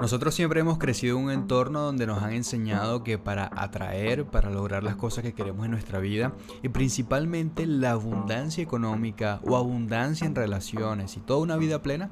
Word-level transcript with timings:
Nosotros 0.00 0.34
siempre 0.34 0.60
hemos 0.60 0.78
crecido 0.78 1.18
en 1.18 1.24
un 1.24 1.30
entorno 1.30 1.82
donde 1.82 2.06
nos 2.06 2.22
han 2.22 2.32
enseñado 2.32 3.04
que 3.04 3.18
para 3.18 3.50
atraer, 3.54 4.24
para 4.24 4.48
lograr 4.48 4.82
las 4.82 4.96
cosas 4.96 5.22
que 5.22 5.34
queremos 5.34 5.66
en 5.66 5.72
nuestra 5.72 5.98
vida, 5.98 6.32
y 6.62 6.70
principalmente 6.70 7.66
la 7.66 7.90
abundancia 7.90 8.64
económica 8.64 9.40
o 9.44 9.58
abundancia 9.58 10.26
en 10.26 10.34
relaciones 10.34 11.18
y 11.18 11.20
toda 11.20 11.40
una 11.40 11.58
vida 11.58 11.82
plena, 11.82 12.08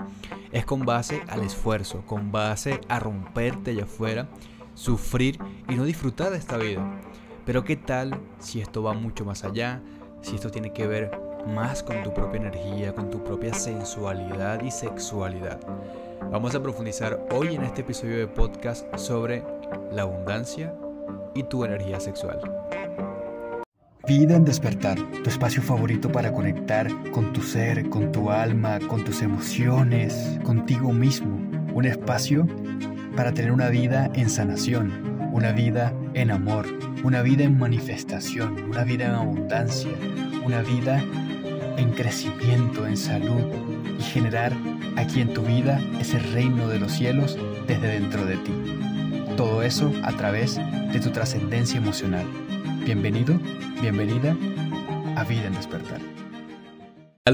es 0.53 0.67
con 0.67 0.85
base 0.85 1.23
al 1.29 1.41
esfuerzo, 1.41 2.05
con 2.05 2.31
base 2.31 2.79
a 2.89 3.01
romperte 3.01 3.71
allá 3.71 3.85
afuera, 3.85 4.29
sufrir 4.75 5.39
y 5.67 5.75
no 5.75 5.85
disfrutar 5.85 6.31
de 6.31 6.37
esta 6.37 6.59
vida. 6.59 7.01
Pero 7.47 7.65
¿qué 7.65 7.77
tal 7.77 8.21
si 8.39 8.61
esto 8.61 8.83
va 8.83 8.93
mucho 8.93 9.25
más 9.25 9.45
allá? 9.45 9.81
Si 10.21 10.35
esto 10.35 10.51
tiene 10.51 10.75
que 10.75 10.87
ver 10.87 11.11
más 11.47 11.83
con 11.83 12.03
tu 12.03 12.13
propia 12.13 12.43
energía, 12.43 12.95
con 12.95 13.09
tu 13.09 13.25
propia 13.25 13.55
sensualidad 13.55 14.63
y 14.63 14.71
sexualidad. 14.71 15.59
Vamos 16.27 16.55
a 16.55 16.63
profundizar 16.63 17.27
hoy 17.31 17.55
en 17.55 17.63
este 17.63 17.81
episodio 17.81 18.19
de 18.19 18.27
podcast 18.27 18.85
sobre 18.97 19.43
la 19.93 20.03
abundancia 20.03 20.75
y 21.35 21.43
tu 21.45 21.65
energía 21.65 22.01
sexual. 22.01 22.39
Vida 24.07 24.37
en 24.37 24.45
despertar, 24.45 24.99
tu 25.23 25.31
espacio 25.31 25.63
favorito 25.63 26.13
para 26.13 26.33
conectar 26.33 26.89
con 27.13 27.33
tu 27.33 27.41
ser, 27.41 27.89
con 27.89 28.13
tu 28.13 28.31
alma, 28.31 28.79
con 28.89 29.05
tus 29.05 29.23
emociones, 29.23 30.39
contigo 30.45 30.93
mismo. 30.93 31.39
Un 31.73 31.87
espacio 31.87 32.47
para 33.17 33.33
tener 33.33 33.51
una 33.51 33.71
vida 33.71 34.11
en 34.15 34.29
sanación, 34.29 35.31
una 35.33 35.53
vida 35.53 35.95
en 36.13 36.31
amor, 36.31 36.67
una 37.05 37.23
vida 37.23 37.45
en 37.45 37.59
manifestación, 37.59 38.65
una 38.65 38.85
vida 38.85 39.07
en 39.07 39.13
abundancia, 39.13 39.93
una 40.45 40.61
vida 40.63 41.03
en 41.79 41.91
crecimiento, 41.93 42.87
en 42.87 42.97
salud 42.97 43.45
y 43.99 44.03
generar 44.03 44.53
aquí 44.99 45.21
en 45.21 45.33
tu 45.33 45.43
vida 45.43 45.81
ese 46.01 46.19
reino 46.19 46.69
de 46.69 46.79
los 46.79 46.93
cielos 46.93 47.39
desde 47.67 47.89
dentro 47.89 48.27
de 48.27 48.37
ti. 48.37 48.53
Todo 49.37 49.63
eso 49.63 49.93
a 50.03 50.13
través 50.13 50.57
de 50.93 51.01
tu 51.01 51.11
trascendencia 51.11 51.79
emocional. 51.79 52.27
Bienvenido, 52.85 53.39
bienvenida 53.81 54.37
a 55.17 55.25
Vida 55.25 55.47
en 55.47 55.55
Despertar 55.55 56.18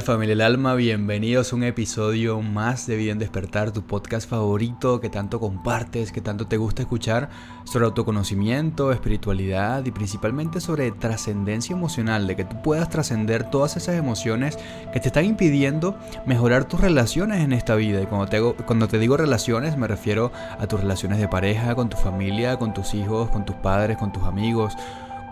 familia 0.03 0.33
del 0.35 0.41
alma, 0.41 0.75
bienvenidos 0.75 1.53
a 1.53 1.57
un 1.57 1.63
episodio 1.63 2.41
más 2.41 2.87
de 2.87 2.97
Vida 2.97 3.13
en 3.13 3.19
Despertar, 3.19 3.71
tu 3.71 3.83
podcast 3.83 4.29
favorito 4.29 5.01
que 5.01 5.09
tanto 5.09 5.39
compartes, 5.39 6.11
que 6.11 6.21
tanto 6.21 6.47
te 6.47 6.57
gusta 6.57 6.83
escuchar 6.83 7.29
sobre 7.65 7.85
autoconocimiento, 7.85 8.93
espiritualidad 8.93 9.85
y 9.85 9.91
principalmente 9.91 10.61
sobre 10.61 10.91
trascendencia 10.91 11.75
emocional, 11.75 12.27
de 12.27 12.35
que 12.35 12.45
tú 12.45 12.61
puedas 12.63 12.89
trascender 12.89 13.51
todas 13.51 13.77
esas 13.77 13.97
emociones 13.97 14.59
que 14.93 15.01
te 15.01 15.09
están 15.09 15.27
impidiendo 15.27 15.97
mejorar 16.27 16.65
tus 16.65 16.81
relaciones 16.81 17.43
en 17.43 17.53
esta 17.53 17.75
vida. 17.75 18.01
Y 18.03 18.07
cuando 18.07 18.27
te, 18.27 18.41
cuando 18.65 18.89
te 18.89 18.99
digo 18.99 19.17
relaciones 19.17 19.77
me 19.77 19.87
refiero 19.87 20.33
a 20.59 20.67
tus 20.67 20.81
relaciones 20.81 21.19
de 21.19 21.29
pareja, 21.29 21.75
con 21.75 21.89
tu 21.89 21.97
familia, 21.97 22.59
con 22.59 22.75
tus 22.75 22.95
hijos, 22.95 23.31
con 23.31 23.45
tus 23.45 23.57
padres, 23.57 23.97
con 23.97 24.13
tus 24.13 24.25
amigos, 24.25 24.75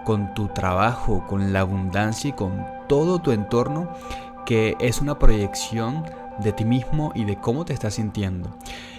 con 0.04 0.34
tu 0.34 0.48
trabajo, 0.48 1.24
con 1.26 1.52
la 1.52 1.60
abundancia 1.60 2.30
y 2.30 2.32
con 2.32 2.64
todo 2.88 3.20
tu 3.20 3.32
entorno 3.32 3.88
que 4.53 4.77
es 4.81 5.00
una 5.00 5.19
proyección 5.19 6.05
de 6.45 6.53
ti 6.53 6.67
mismo 6.67 7.11
y 7.14 7.25
de 7.25 7.36
cómo 7.36 7.64
te 7.64 7.72
estás 7.72 7.95
sintiendo. 7.95 8.50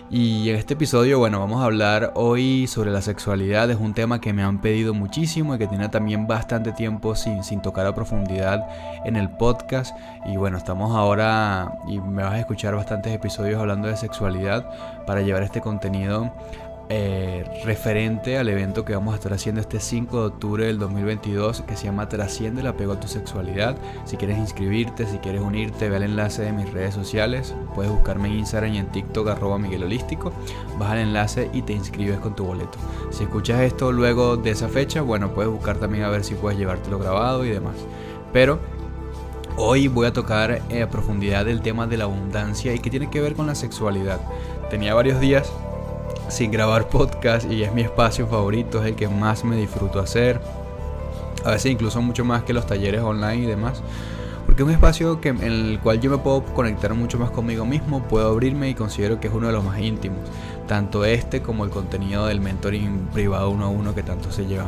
Y 0.10 0.50
en 0.50 0.56
este 0.56 0.74
episodio, 0.74 1.20
bueno, 1.20 1.40
vamos 1.40 1.62
a 1.62 1.66
hablar 1.66 2.12
hoy 2.16 2.66
sobre 2.66 2.90
la 2.90 3.04
sexualidad. 3.04 3.70
Es 3.70 3.78
un 3.78 3.94
tema 3.94 4.20
que 4.20 4.34
me 4.34 4.42
han 4.42 4.62
pedido 4.62 4.96
muchísimo 4.96 5.54
y 5.54 5.60
que 5.60 5.68
tiene 5.68 5.90
también 5.90 6.26
bastante 6.26 6.72
tiempo 6.72 7.14
sin, 7.14 7.44
sin 7.44 7.62
tocar 7.62 7.86
a 7.86 7.94
profundidad 7.94 8.68
en 9.06 9.16
el 9.16 9.30
podcast. 9.30 9.96
Y 10.26 10.38
bueno, 10.38 10.58
estamos 10.58 10.96
ahora 10.96 11.78
y 11.88 12.00
me 12.00 12.24
vas 12.24 12.34
a 12.34 12.40
escuchar 12.40 12.76
bastantes 12.76 13.14
episodios 13.14 13.62
hablando 13.62 13.88
de 13.88 13.96
sexualidad 13.96 14.68
para 15.06 15.22
llevar 15.22 15.44
este 15.44 15.62
contenido 15.62 16.34
eh, 16.96 17.44
referente 17.64 18.38
al 18.38 18.50
evento 18.50 18.86
que 18.86 18.94
vamos 18.94 19.14
a 19.14 19.16
estar 19.16 19.34
haciendo 19.34 19.60
este 19.60 19.80
5 19.80 20.20
de 20.20 20.28
octubre 20.28 20.66
del 20.68 20.78
2022 20.78 21.62
que 21.62 21.76
se 21.76 21.86
llama 21.86 22.08
Trasciende 22.08 22.62
el 22.62 22.68
apego 22.68 22.94
a 22.94 23.00
tu 23.00 23.08
sexualidad. 23.08 23.76
Si 24.06 24.16
quieres 24.16 24.38
inscribirte, 24.38 25.08
si 25.08 25.18
quieres 25.18 25.42
unirte, 25.42 25.90
ve 25.90 25.96
al 25.96 26.04
enlace 26.04 26.44
de 26.44 26.52
mis 26.52 26.72
redes 26.72 26.94
sociales. 26.94 27.56
Puedes 27.74 27.92
buscarme 27.92 28.28
en 28.28 28.36
Instagram 28.36 28.76
y 28.76 28.78
en 28.78 28.92
TikTok 28.92 29.28
arroba 29.28 29.58
Miguel 29.58 29.86
Holístico. 29.86 30.34
Vas 30.78 30.92
al 30.92 31.00
enlace 31.00 31.50
y 31.52 31.64
te 31.64 31.74
inscribes 31.74 32.20
con 32.20 32.36
tu 32.36 32.46
boleto. 32.46 32.78
Si 33.10 33.24
escuchas 33.24 33.62
esto 33.62 33.92
luego 33.92 34.38
de 34.38 34.52
esa 34.52 34.68
fecha, 34.68 35.02
bueno, 35.02 35.34
puedes 35.34 35.52
buscar 35.52 35.80
también 35.80 36.04
a 36.04 36.10
ver 36.10 36.24
si 36.24 36.36
puedes 36.36 36.60
llevártelo 36.60 37.00
grabado 37.00 37.44
y 37.44 37.50
demás. 37.50 37.76
Pero 38.32 38.60
Hoy 39.56 39.88
voy 39.88 40.08
a 40.08 40.14
tocar 40.14 40.64
eh, 40.70 40.82
a 40.82 40.90
profundidad 40.90 41.48
el 41.48 41.62
tema 41.62 41.86
de 41.86 41.98
la 41.98 42.06
abundancia 42.06 42.74
y 42.74 42.80
que 42.80 42.90
tiene 42.90 43.12
que 43.12 43.22
ver 43.22 43.36
con 43.36 43.46
la 43.46 43.54
sexualidad. 43.54 44.20
Tenía 44.72 44.96
varios 44.96 45.20
días 45.20 45.54
sin 46.34 46.50
grabar 46.50 46.90
podcast 46.90 47.50
y 47.50 47.64
es 47.64 47.72
mi 47.74 47.84
espacio 47.84 48.26
favorito, 48.26 48.82
es 48.82 48.88
el 48.88 48.96
que 48.96 49.08
más 49.08 49.44
me 49.44 49.56
disfruto 49.56 50.00
hacer. 50.00 50.42
A 51.46 51.52
veces 51.52 51.72
incluso 51.72 52.02
mucho 52.02 52.26
más 52.26 52.44
que 52.44 52.54
los 52.54 52.66
talleres 52.66 53.02
online 53.02 53.44
y 53.44 53.46
demás. 53.46 53.84
Porque 54.46 54.64
es 54.64 54.68
un 54.68 54.74
espacio 54.74 55.20
en 55.24 55.44
el 55.44 55.80
cual 55.82 56.02
yo 56.02 56.10
me 56.10 56.18
puedo 56.18 56.44
conectar 56.44 56.94
mucho 56.96 57.20
más 57.20 57.30
conmigo 57.30 57.66
mismo, 57.66 58.04
puedo 58.08 58.30
abrirme 58.30 58.68
y 58.70 58.74
considero 58.74 59.20
que 59.20 59.28
es 59.28 59.34
uno 59.34 59.48
de 59.48 59.54
los 59.54 59.64
más 59.64 59.80
íntimos. 59.80 60.20
Tanto 60.68 61.06
este 61.06 61.44
como 61.44 61.66
el 61.66 61.70
contenido 61.70 62.26
del 62.26 62.42
mentoring 62.42 63.10
privado 63.14 63.52
uno 63.52 63.66
a 63.66 63.70
uno 63.70 63.94
que 63.94 64.02
tanto 64.02 64.32
se 64.32 64.48
lleva. 64.48 64.66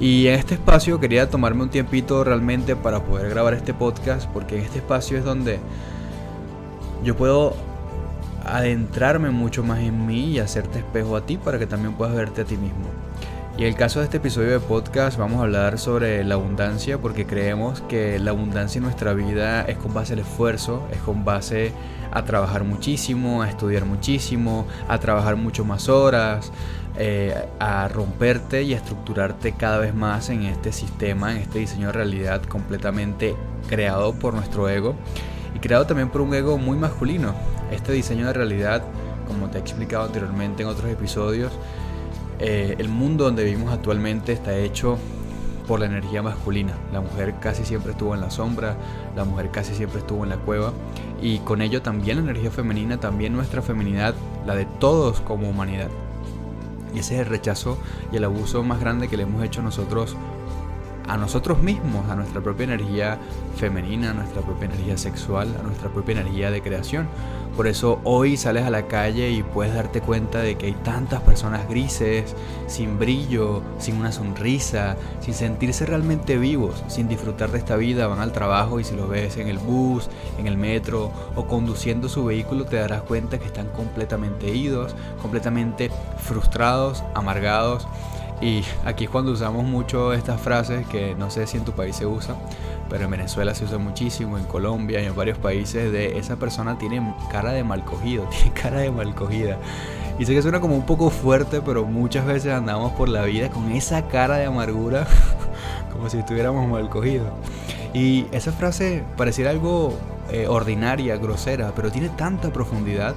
Y 0.00 0.26
en 0.26 0.34
este 0.34 0.54
espacio 0.54 1.00
quería 1.00 1.30
tomarme 1.30 1.62
un 1.62 1.70
tiempito 1.70 2.24
realmente 2.24 2.76
para 2.76 3.02
poder 3.02 3.30
grabar 3.30 3.54
este 3.54 3.72
podcast, 3.72 4.28
porque 4.30 4.58
en 4.58 4.64
este 4.64 4.78
espacio 4.78 5.16
es 5.16 5.24
donde 5.24 5.60
yo 7.02 7.16
puedo 7.16 7.54
adentrarme 8.46 9.30
mucho 9.30 9.62
más 9.62 9.80
en 9.80 10.06
mí 10.06 10.32
y 10.32 10.38
hacerte 10.38 10.78
espejo 10.78 11.16
a 11.16 11.26
ti 11.26 11.36
para 11.36 11.58
que 11.58 11.66
también 11.66 11.94
puedas 11.94 12.14
verte 12.14 12.42
a 12.42 12.44
ti 12.44 12.56
mismo. 12.56 12.88
Y 13.56 13.62
en 13.62 13.68
el 13.68 13.76
caso 13.76 14.00
de 14.00 14.06
este 14.06 14.16
episodio 14.16 14.50
de 14.50 14.58
podcast 14.58 15.16
vamos 15.16 15.38
a 15.38 15.44
hablar 15.44 15.78
sobre 15.78 16.24
la 16.24 16.34
abundancia 16.34 16.98
porque 16.98 17.24
creemos 17.24 17.82
que 17.82 18.18
la 18.18 18.32
abundancia 18.32 18.80
en 18.80 18.84
nuestra 18.84 19.14
vida 19.14 19.62
es 19.62 19.76
con 19.76 19.94
base 19.94 20.14
al 20.14 20.18
esfuerzo, 20.18 20.88
es 20.90 20.98
con 20.98 21.24
base 21.24 21.70
a 22.10 22.24
trabajar 22.24 22.64
muchísimo, 22.64 23.42
a 23.42 23.48
estudiar 23.48 23.84
muchísimo, 23.84 24.66
a 24.88 24.98
trabajar 24.98 25.36
mucho 25.36 25.64
más 25.64 25.88
horas, 25.88 26.50
eh, 26.96 27.34
a 27.60 27.86
romperte 27.86 28.64
y 28.64 28.74
a 28.74 28.76
estructurarte 28.76 29.52
cada 29.52 29.78
vez 29.78 29.94
más 29.94 30.30
en 30.30 30.42
este 30.42 30.72
sistema, 30.72 31.30
en 31.30 31.38
este 31.38 31.60
diseño 31.60 31.88
de 31.88 31.92
realidad 31.92 32.42
completamente 32.42 33.36
creado 33.68 34.14
por 34.14 34.34
nuestro 34.34 34.68
ego 34.68 34.96
y 35.54 35.60
creado 35.60 35.86
también 35.86 36.08
por 36.08 36.22
un 36.22 36.34
ego 36.34 36.58
muy 36.58 36.76
masculino. 36.76 37.34
Este 37.74 37.92
diseño 37.92 38.28
de 38.28 38.32
realidad, 38.32 38.84
como 39.26 39.50
te 39.50 39.58
he 39.58 39.60
explicado 39.60 40.04
anteriormente 40.04 40.62
en 40.62 40.68
otros 40.68 40.88
episodios, 40.90 41.52
eh, 42.38 42.76
el 42.78 42.88
mundo 42.88 43.24
donde 43.24 43.42
vivimos 43.42 43.72
actualmente 43.72 44.32
está 44.32 44.56
hecho 44.56 44.96
por 45.66 45.80
la 45.80 45.86
energía 45.86 46.22
masculina. 46.22 46.74
La 46.92 47.00
mujer 47.00 47.34
casi 47.40 47.64
siempre 47.64 47.90
estuvo 47.90 48.14
en 48.14 48.20
la 48.20 48.30
sombra, 48.30 48.76
la 49.16 49.24
mujer 49.24 49.50
casi 49.50 49.74
siempre 49.74 49.98
estuvo 49.98 50.22
en 50.22 50.30
la 50.30 50.36
cueva 50.36 50.72
y 51.20 51.38
con 51.38 51.62
ello 51.62 51.82
también 51.82 52.18
la 52.18 52.30
energía 52.30 52.52
femenina, 52.52 53.00
también 53.00 53.32
nuestra 53.32 53.60
feminidad, 53.60 54.14
la 54.46 54.54
de 54.54 54.66
todos 54.78 55.20
como 55.20 55.50
humanidad. 55.50 55.88
Y 56.94 57.00
ese 57.00 57.16
es 57.16 57.22
el 57.22 57.26
rechazo 57.26 57.76
y 58.12 58.16
el 58.16 58.24
abuso 58.24 58.62
más 58.62 58.78
grande 58.78 59.08
que 59.08 59.16
le 59.16 59.24
hemos 59.24 59.42
hecho 59.42 59.62
nosotros 59.62 60.16
a 61.08 61.16
nosotros 61.16 61.60
mismos, 61.60 62.08
a 62.10 62.16
nuestra 62.16 62.40
propia 62.40 62.64
energía 62.64 63.18
femenina, 63.56 64.10
a 64.10 64.14
nuestra 64.14 64.42
propia 64.42 64.66
energía 64.66 64.96
sexual, 64.96 65.54
a 65.58 65.62
nuestra 65.62 65.88
propia 65.88 66.20
energía 66.20 66.50
de 66.50 66.62
creación. 66.62 67.08
Por 67.56 67.68
eso 67.68 68.00
hoy 68.02 68.36
sales 68.36 68.64
a 68.64 68.70
la 68.70 68.88
calle 68.88 69.30
y 69.30 69.44
puedes 69.44 69.74
darte 69.74 70.00
cuenta 70.00 70.40
de 70.40 70.56
que 70.56 70.66
hay 70.66 70.72
tantas 70.72 71.20
personas 71.20 71.68
grises, 71.68 72.34
sin 72.66 72.98
brillo, 72.98 73.62
sin 73.78 73.96
una 73.96 74.10
sonrisa, 74.10 74.96
sin 75.20 75.34
sentirse 75.34 75.86
realmente 75.86 76.36
vivos, 76.36 76.82
sin 76.88 77.06
disfrutar 77.06 77.52
de 77.52 77.58
esta 77.58 77.76
vida. 77.76 78.08
Van 78.08 78.18
al 78.18 78.32
trabajo 78.32 78.80
y 78.80 78.84
si 78.84 78.96
los 78.96 79.08
ves 79.08 79.36
en 79.36 79.46
el 79.46 79.58
bus, 79.58 80.08
en 80.38 80.48
el 80.48 80.56
metro 80.56 81.12
o 81.36 81.46
conduciendo 81.46 82.08
su 82.08 82.24
vehículo 82.24 82.64
te 82.64 82.76
darás 82.76 83.02
cuenta 83.02 83.38
que 83.38 83.46
están 83.46 83.68
completamente 83.68 84.52
idos, 84.52 84.96
completamente 85.22 85.90
frustrados, 86.18 87.04
amargados 87.14 87.86
y 88.44 88.62
aquí 88.84 89.04
es 89.04 89.10
cuando 89.10 89.32
usamos 89.32 89.64
mucho 89.64 90.12
estas 90.12 90.38
frases 90.38 90.86
que 90.88 91.14
no 91.14 91.30
sé 91.30 91.46
si 91.46 91.56
en 91.56 91.64
tu 91.64 91.72
país 91.72 91.96
se 91.96 92.04
usa, 92.04 92.36
pero 92.90 93.06
en 93.06 93.10
Venezuela 93.10 93.54
se 93.54 93.64
usa 93.64 93.78
muchísimo, 93.78 94.36
en 94.36 94.44
Colombia 94.44 95.00
y 95.00 95.06
en 95.06 95.16
varios 95.16 95.38
países 95.38 95.90
de 95.90 96.18
esa 96.18 96.36
persona 96.36 96.76
tiene 96.76 97.14
cara 97.32 97.52
de 97.52 97.64
mal 97.64 97.86
cogido, 97.86 98.24
tiene 98.30 98.52
cara 98.52 98.80
de 98.80 98.90
mal 98.90 99.14
cogida. 99.14 99.56
Y 100.18 100.26
sé 100.26 100.34
que 100.34 100.42
suena 100.42 100.60
como 100.60 100.76
un 100.76 100.84
poco 100.84 101.08
fuerte, 101.08 101.62
pero 101.62 101.86
muchas 101.86 102.26
veces 102.26 102.52
andamos 102.52 102.92
por 102.92 103.08
la 103.08 103.24
vida 103.24 103.48
con 103.48 103.72
esa 103.72 104.08
cara 104.08 104.36
de 104.36 104.44
amargura, 104.44 105.06
como 105.92 106.10
si 106.10 106.18
estuviéramos 106.18 106.68
mal 106.68 106.90
cogidos. 106.90 107.28
Y 107.94 108.26
esa 108.30 108.52
frase 108.52 109.04
pareciera 109.16 109.52
algo 109.52 109.94
eh, 110.30 110.48
ordinaria, 110.48 111.16
grosera, 111.16 111.72
pero 111.74 111.90
tiene 111.90 112.10
tanta 112.10 112.52
profundidad 112.52 113.14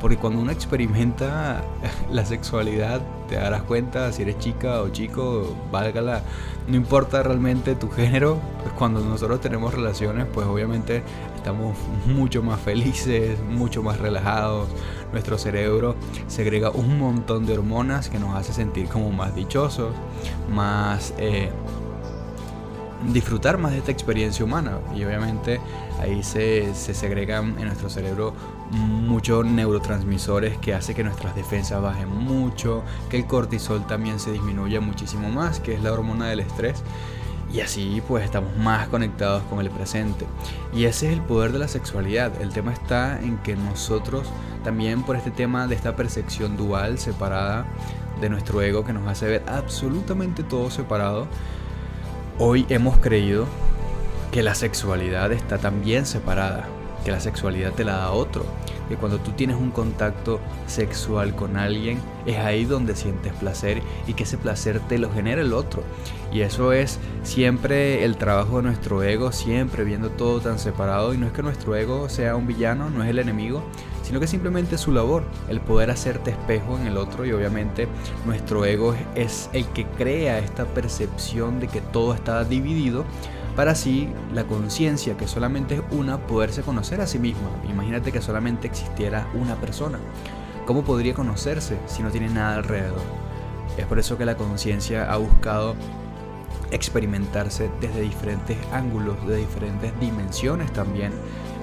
Porque 0.00 0.16
cuando 0.16 0.40
uno 0.40 0.50
experimenta 0.50 1.62
la 2.10 2.24
sexualidad, 2.24 3.00
te 3.28 3.36
darás 3.36 3.62
cuenta 3.62 4.12
si 4.12 4.22
eres 4.22 4.38
chica 4.38 4.80
o 4.82 4.88
chico, 4.88 5.54
válgala, 5.70 6.22
no 6.66 6.76
importa 6.76 7.22
realmente 7.22 7.74
tu 7.74 7.90
género, 7.90 8.38
pues 8.62 8.72
cuando 8.74 9.00
nosotros 9.00 9.40
tenemos 9.40 9.74
relaciones, 9.74 10.26
pues 10.32 10.46
obviamente 10.46 11.02
estamos 11.36 11.76
mucho 12.06 12.42
más 12.42 12.60
felices, 12.60 13.38
mucho 13.42 13.82
más 13.82 13.98
relajados. 13.98 14.68
Nuestro 15.12 15.38
cerebro 15.38 15.96
segrega 16.28 16.70
un 16.70 16.98
montón 16.98 17.46
de 17.46 17.54
hormonas 17.54 18.08
que 18.08 18.18
nos 18.18 18.34
hace 18.36 18.52
sentir 18.52 18.88
como 18.88 19.10
más 19.10 19.34
dichosos, 19.34 19.94
más... 20.50 21.14
Eh, 21.18 21.50
disfrutar 23.12 23.56
más 23.56 23.72
de 23.72 23.78
esta 23.78 23.90
experiencia 23.90 24.44
humana 24.44 24.78
y 24.94 25.02
obviamente 25.04 25.58
ahí 26.00 26.22
se, 26.22 26.74
se 26.74 26.92
segregan 26.92 27.58
en 27.58 27.66
nuestro 27.66 27.88
cerebro 27.88 28.34
muchos 28.70 29.44
neurotransmisores 29.44 30.56
que 30.58 30.74
hace 30.74 30.94
que 30.94 31.02
nuestras 31.04 31.34
defensas 31.34 31.82
bajen 31.82 32.08
mucho, 32.08 32.82
que 33.08 33.18
el 33.18 33.26
cortisol 33.26 33.86
también 33.86 34.20
se 34.20 34.32
disminuya 34.32 34.80
muchísimo 34.80 35.28
más, 35.28 35.60
que 35.60 35.74
es 35.74 35.82
la 35.82 35.92
hormona 35.92 36.28
del 36.28 36.40
estrés. 36.40 36.82
Y 37.52 37.60
así 37.62 38.00
pues 38.06 38.24
estamos 38.24 38.56
más 38.56 38.88
conectados 38.88 39.42
con 39.44 39.58
el 39.60 39.70
presente. 39.70 40.24
Y 40.72 40.84
ese 40.84 41.08
es 41.08 41.12
el 41.14 41.20
poder 41.20 41.52
de 41.52 41.58
la 41.58 41.66
sexualidad. 41.66 42.40
El 42.40 42.50
tema 42.50 42.72
está 42.72 43.20
en 43.20 43.38
que 43.38 43.56
nosotros 43.56 44.28
también 44.62 45.02
por 45.02 45.16
este 45.16 45.32
tema 45.32 45.66
de 45.66 45.74
esta 45.74 45.96
percepción 45.96 46.56
dual, 46.56 46.98
separada 46.98 47.66
de 48.20 48.28
nuestro 48.28 48.62
ego, 48.62 48.84
que 48.84 48.92
nos 48.92 49.08
hace 49.08 49.26
ver 49.26 49.42
absolutamente 49.48 50.44
todo 50.44 50.70
separado, 50.70 51.26
hoy 52.38 52.66
hemos 52.68 52.98
creído 52.98 53.46
que 54.30 54.44
la 54.44 54.54
sexualidad 54.54 55.32
está 55.32 55.58
también 55.58 56.06
separada 56.06 56.68
que 57.04 57.10
la 57.10 57.20
sexualidad 57.20 57.72
te 57.72 57.84
la 57.84 57.96
da 57.96 58.12
otro, 58.12 58.44
que 58.88 58.96
cuando 58.96 59.18
tú 59.18 59.30
tienes 59.32 59.56
un 59.56 59.70
contacto 59.70 60.40
sexual 60.66 61.34
con 61.34 61.56
alguien 61.56 62.00
es 62.26 62.38
ahí 62.38 62.64
donde 62.64 62.96
sientes 62.96 63.32
placer 63.34 63.82
y 64.06 64.14
que 64.14 64.24
ese 64.24 64.36
placer 64.36 64.80
te 64.88 64.98
lo 64.98 65.12
genera 65.12 65.40
el 65.42 65.52
otro. 65.52 65.82
Y 66.32 66.42
eso 66.42 66.72
es 66.72 66.98
siempre 67.22 68.04
el 68.04 68.16
trabajo 68.16 68.58
de 68.58 68.64
nuestro 68.64 69.02
ego, 69.02 69.32
siempre 69.32 69.84
viendo 69.84 70.10
todo 70.10 70.40
tan 70.40 70.58
separado. 70.58 71.12
Y 71.12 71.18
no 71.18 71.26
es 71.26 71.32
que 71.32 71.42
nuestro 71.42 71.74
ego 71.74 72.08
sea 72.08 72.36
un 72.36 72.46
villano, 72.46 72.88
no 72.88 73.02
es 73.02 73.10
el 73.10 73.18
enemigo, 73.18 73.62
sino 74.02 74.20
que 74.20 74.26
simplemente 74.26 74.76
es 74.76 74.80
su 74.80 74.92
labor, 74.92 75.24
el 75.48 75.60
poder 75.60 75.90
hacerte 75.90 76.30
espejo 76.30 76.78
en 76.78 76.86
el 76.86 76.96
otro. 76.96 77.24
Y 77.24 77.32
obviamente 77.32 77.88
nuestro 78.26 78.64
ego 78.64 78.94
es 79.14 79.50
el 79.52 79.66
que 79.68 79.86
crea 79.86 80.38
esta 80.38 80.66
percepción 80.66 81.58
de 81.58 81.68
que 81.68 81.80
todo 81.80 82.14
está 82.14 82.44
dividido 82.44 83.04
para 83.60 83.72
así 83.72 84.08
la 84.32 84.44
conciencia, 84.44 85.18
que 85.18 85.28
solamente 85.28 85.74
es 85.74 85.82
una, 85.90 86.26
poderse 86.26 86.62
conocer 86.62 87.02
a 87.02 87.06
sí 87.06 87.18
misma. 87.18 87.50
Imagínate 87.68 88.10
que 88.10 88.22
solamente 88.22 88.66
existiera 88.66 89.28
una 89.34 89.56
persona. 89.56 89.98
¿Cómo 90.64 90.82
podría 90.82 91.12
conocerse 91.12 91.76
si 91.86 92.02
no 92.02 92.10
tiene 92.10 92.30
nada 92.30 92.54
alrededor? 92.54 93.02
Es 93.76 93.84
por 93.84 93.98
eso 93.98 94.16
que 94.16 94.24
la 94.24 94.38
conciencia 94.38 95.12
ha 95.12 95.18
buscado 95.18 95.76
experimentarse 96.70 97.70
desde 97.82 98.00
diferentes 98.00 98.56
ángulos, 98.72 99.26
de 99.26 99.36
diferentes 99.36 99.92
dimensiones 100.00 100.72
también, 100.72 101.12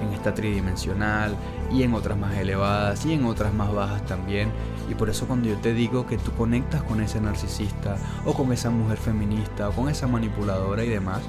en 0.00 0.12
esta 0.12 0.32
tridimensional 0.32 1.34
y 1.72 1.82
en 1.82 1.94
otras 1.94 2.16
más 2.16 2.36
elevadas 2.36 3.04
y 3.06 3.14
en 3.14 3.24
otras 3.24 3.52
más 3.52 3.74
bajas 3.74 4.06
también. 4.06 4.52
Y 4.88 4.94
por 4.94 5.10
eso 5.10 5.26
cuando 5.26 5.48
yo 5.48 5.56
te 5.56 5.74
digo 5.74 6.06
que 6.06 6.16
tú 6.16 6.30
conectas 6.34 6.84
con 6.84 7.00
ese 7.00 7.20
narcisista 7.20 7.96
o 8.24 8.34
con 8.34 8.52
esa 8.52 8.70
mujer 8.70 8.98
feminista 8.98 9.70
o 9.70 9.72
con 9.72 9.88
esa 9.88 10.06
manipuladora 10.06 10.84
y 10.84 10.90
demás, 10.90 11.22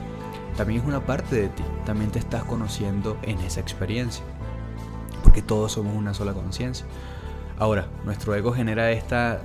también 0.60 0.82
es 0.82 0.88
una 0.88 1.00
parte 1.00 1.38
de 1.38 1.48
ti, 1.48 1.64
también 1.86 2.12
te 2.12 2.20
estás 2.20 2.44
conociendo 2.44 3.18
en 3.22 3.40
esa 3.40 3.62
experiencia, 3.62 4.26
porque 5.24 5.42
todos 5.42 5.72
somos 5.72 5.96
una 5.96 6.14
sola 6.14 6.34
conciencia. 6.34 6.86
Ahora, 7.58 7.88
nuestro 8.04 8.36
ego 8.36 8.52
genera 8.52 8.92
esta, 8.92 9.40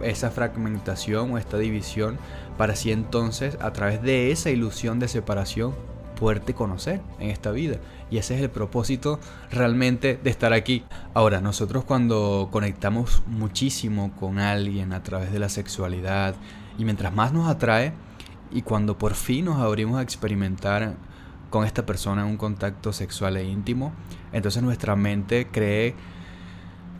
esa 0.00 0.30
fragmentación 0.30 1.32
o 1.32 1.38
esta 1.38 1.58
división 1.58 2.18
para 2.56 2.74
así 2.74 2.92
entonces, 2.92 3.58
a 3.60 3.72
través 3.72 4.00
de 4.00 4.30
esa 4.30 4.50
ilusión 4.50 5.00
de 5.00 5.08
separación, 5.08 5.74
poderte 6.20 6.54
conocer 6.54 7.00
en 7.18 7.30
esta 7.30 7.50
vida. 7.50 7.78
Y 8.08 8.18
ese 8.18 8.36
es 8.36 8.42
el 8.42 8.50
propósito 8.50 9.18
realmente 9.50 10.20
de 10.22 10.30
estar 10.30 10.52
aquí. 10.52 10.84
Ahora, 11.14 11.40
nosotros 11.40 11.82
cuando 11.82 12.48
conectamos 12.52 13.24
muchísimo 13.26 14.12
con 14.20 14.38
alguien 14.38 14.92
a 14.92 15.02
través 15.02 15.32
de 15.32 15.40
la 15.40 15.48
sexualidad 15.48 16.36
y 16.78 16.84
mientras 16.84 17.12
más 17.12 17.32
nos 17.32 17.48
atrae, 17.48 17.92
y 18.52 18.62
cuando 18.62 18.98
por 18.98 19.14
fin 19.14 19.46
nos 19.46 19.58
abrimos 19.58 19.98
a 19.98 20.02
experimentar 20.02 20.94
con 21.50 21.64
esta 21.64 21.84
persona 21.84 22.24
un 22.24 22.36
contacto 22.36 22.92
sexual 22.92 23.36
e 23.36 23.44
íntimo, 23.44 23.92
entonces 24.32 24.62
nuestra 24.62 24.96
mente 24.96 25.48
cree 25.50 25.94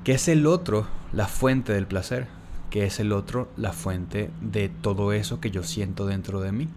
que 0.04 0.12
es 0.12 0.28
el 0.28 0.46
otro 0.46 0.86
la 1.12 1.26
fuente 1.26 1.72
del 1.72 1.86
placer, 1.86 2.26
que 2.70 2.84
es 2.84 3.00
el 3.00 3.12
otro 3.12 3.48
la 3.56 3.72
fuente 3.72 4.30
de 4.40 4.68
todo 4.68 5.12
eso 5.12 5.40
que 5.40 5.50
yo 5.50 5.62
siento 5.62 6.06
dentro 6.06 6.40
de 6.40 6.52
mí. 6.52 6.68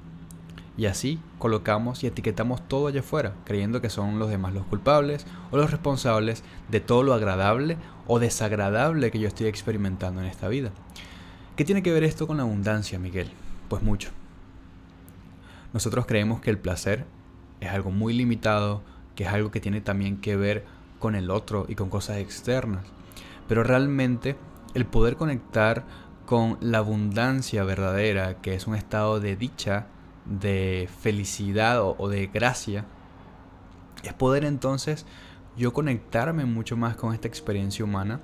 Y 0.77 0.87
así 0.87 1.19
colocamos 1.39 2.03
y 2.03 2.07
etiquetamos 2.07 2.67
todo 2.67 2.87
allá 2.87 2.99
afuera, 2.99 3.33
creyendo 3.45 3.81
que 3.81 3.89
son 3.89 4.19
los 4.19 4.29
demás 4.29 4.53
los 4.53 4.65
culpables 4.65 5.25
o 5.51 5.57
los 5.57 5.71
responsables 5.71 6.43
de 6.69 6.81
todo 6.81 7.01
lo 7.01 7.13
agradable 7.13 7.77
o 8.07 8.19
desagradable 8.19 9.09
que 9.09 9.19
yo 9.19 9.27
estoy 9.29 9.47
experimentando 9.47 10.19
en 10.19 10.27
esta 10.27 10.49
vida. 10.49 10.71
¿Qué 11.55 11.63
tiene 11.63 11.81
que 11.81 11.93
ver 11.93 12.03
esto 12.03 12.27
con 12.27 12.37
la 12.37 12.43
abundancia, 12.43 12.99
Miguel? 12.99 13.31
Pues 13.69 13.81
mucho. 13.81 14.11
Nosotros 15.75 16.05
creemos 16.05 16.39
que 16.39 16.49
el 16.49 16.57
placer 16.57 17.05
es 17.59 17.69
algo 17.69 17.91
muy 17.91 18.13
limitado, 18.13 18.81
que 19.13 19.25
es 19.25 19.29
algo 19.29 19.51
que 19.51 19.59
tiene 19.59 19.81
también 19.81 20.21
que 20.21 20.37
ver 20.37 20.63
con 20.99 21.15
el 21.15 21.29
otro 21.29 21.65
y 21.67 21.75
con 21.75 21.89
cosas 21.89 22.19
externas. 22.19 22.85
Pero 23.49 23.61
realmente 23.61 24.37
el 24.73 24.85
poder 24.85 25.17
conectar 25.17 25.83
con 26.25 26.57
la 26.61 26.77
abundancia 26.77 27.65
verdadera, 27.65 28.35
que 28.41 28.53
es 28.53 28.67
un 28.67 28.75
estado 28.75 29.19
de 29.19 29.35
dicha, 29.35 29.87
de 30.23 30.87
felicidad 31.01 31.81
o, 31.81 32.07
de 32.07 32.27
gracia, 32.27 32.85
es 34.01 34.13
poder 34.13 34.45
entonces 34.45 35.05
yo 35.57 35.73
conectarme 35.73 36.45
mucho 36.45 36.77
más 36.77 36.95
con 36.95 37.13
esta 37.13 37.27
experiencia 37.27 37.83
humana 37.83 38.21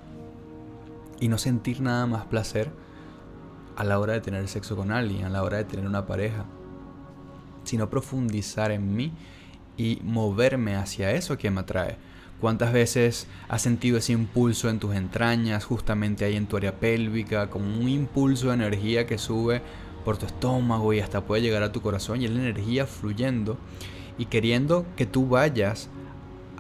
y 1.19 1.27
no 1.27 1.37
sentir 1.37 1.81
nada 1.81 2.05
más 2.05 2.23
placer 2.27 2.71
a 3.75 3.83
la 3.83 3.99
hora 3.99 4.13
de 4.13 4.21
tener 4.21 4.47
sexo 4.47 4.77
con 4.77 4.89
alguien, 4.89 5.25
a 5.25 5.29
la 5.29 5.43
hora 5.43 5.57
de 5.57 5.65
tener 5.65 5.85
una 5.85 6.05
pareja 6.05 6.45
sino 7.71 7.89
profundizar 7.89 8.69
en 8.71 8.97
mí 8.97 9.13
y 9.77 9.99
moverme 10.03 10.75
hacia 10.75 11.11
eso 11.11 11.37
que 11.37 11.49
me 11.49 11.61
atrae. 11.61 11.95
¿Cuántas 12.41 12.73
veces 12.73 13.27
has 13.47 13.61
sentido 13.61 13.97
ese 13.97 14.11
impulso 14.11 14.69
en 14.69 14.77
tus 14.77 14.93
entrañas, 14.93 15.63
justamente 15.63 16.25
ahí 16.25 16.35
en 16.35 16.47
tu 16.47 16.57
área 16.57 16.81
pélvica, 16.81 17.49
como 17.49 17.73
un 17.73 17.87
impulso 17.87 18.49
de 18.49 18.55
energía 18.55 19.07
que 19.07 19.17
sube 19.17 19.61
por 20.03 20.17
tu 20.17 20.25
estómago 20.25 20.91
y 20.91 20.99
hasta 20.99 21.21
puede 21.21 21.43
llegar 21.43 21.63
a 21.63 21.71
tu 21.71 21.81
corazón 21.81 22.21
y 22.21 22.25
es 22.25 22.31
la 22.31 22.41
energía 22.41 22.85
fluyendo 22.85 23.57
y 24.17 24.25
queriendo 24.25 24.85
que 24.97 25.05
tú 25.05 25.29
vayas 25.29 25.87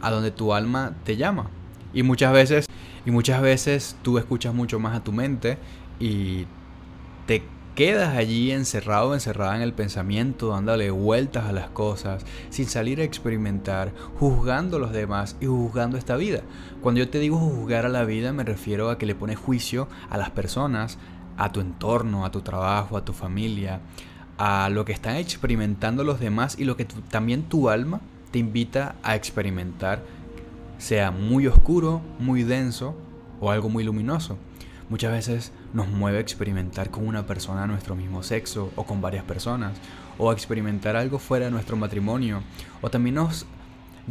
a 0.01 0.11
donde 0.11 0.31
tu 0.31 0.53
alma 0.53 0.95
te 1.03 1.17
llama? 1.17 1.49
Y 1.93 2.03
muchas 2.03 2.31
veces, 2.31 2.67
y 3.05 3.11
muchas 3.11 3.41
veces 3.41 3.97
tú 4.01 4.17
escuchas 4.17 4.53
mucho 4.53 4.79
más 4.79 4.95
a 4.95 5.03
tu 5.03 5.11
mente 5.11 5.57
y 5.99 6.45
te 7.25 7.43
quedas 7.75 8.15
allí 8.15 8.51
encerrado, 8.51 9.13
encerrada 9.13 9.55
en 9.55 9.61
el 9.61 9.73
pensamiento, 9.73 10.49
dándole 10.49 10.91
vueltas 10.91 11.45
a 11.45 11.53
las 11.53 11.69
cosas, 11.69 12.25
sin 12.49 12.67
salir 12.67 12.99
a 12.99 13.03
experimentar, 13.03 13.93
juzgando 14.19 14.77
a 14.77 14.79
los 14.79 14.91
demás 14.91 15.37
y 15.39 15.45
juzgando 15.45 15.97
esta 15.97 16.15
vida. 16.15 16.41
Cuando 16.81 16.99
yo 16.99 17.09
te 17.09 17.19
digo 17.19 17.37
juzgar 17.37 17.85
a 17.85 17.89
la 17.89 18.03
vida, 18.03 18.33
me 18.33 18.43
refiero 18.43 18.89
a 18.89 18.97
que 18.97 19.05
le 19.05 19.15
pones 19.15 19.39
juicio 19.39 19.87
a 20.09 20.17
las 20.17 20.29
personas, 20.29 20.97
a 21.37 21.51
tu 21.51 21.59
entorno, 21.59 22.25
a 22.25 22.31
tu 22.31 22.41
trabajo, 22.41 22.97
a 22.97 23.05
tu 23.05 23.13
familia, 23.13 23.79
a 24.37 24.69
lo 24.69 24.85
que 24.85 24.93
están 24.93 25.15
experimentando 25.15 26.03
los 26.03 26.19
demás 26.19 26.57
y 26.59 26.65
lo 26.65 26.75
que 26.75 26.85
también 26.85 27.43
tu 27.43 27.69
alma 27.69 28.01
te 28.31 28.39
invita 28.39 28.95
a 29.03 29.15
experimentar, 29.15 30.03
sea 30.77 31.11
muy 31.11 31.47
oscuro, 31.47 32.01
muy 32.19 32.43
denso 32.43 32.95
o 33.39 33.51
algo 33.51 33.69
muy 33.69 33.83
luminoso. 33.83 34.37
Muchas 34.91 35.13
veces 35.13 35.53
nos 35.71 35.87
mueve 35.87 36.17
a 36.17 36.19
experimentar 36.19 36.91
con 36.91 37.07
una 37.07 37.25
persona 37.25 37.61
de 37.61 37.69
nuestro 37.69 37.95
mismo 37.95 38.23
sexo 38.23 38.73
o 38.75 38.83
con 38.83 38.99
varias 38.99 39.23
personas, 39.23 39.77
o 40.17 40.29
a 40.29 40.33
experimentar 40.33 40.97
algo 40.97 41.17
fuera 41.17 41.45
de 41.45 41.51
nuestro 41.51 41.77
matrimonio, 41.77 42.43
o 42.81 42.89
también 42.89 43.15
nos 43.15 43.45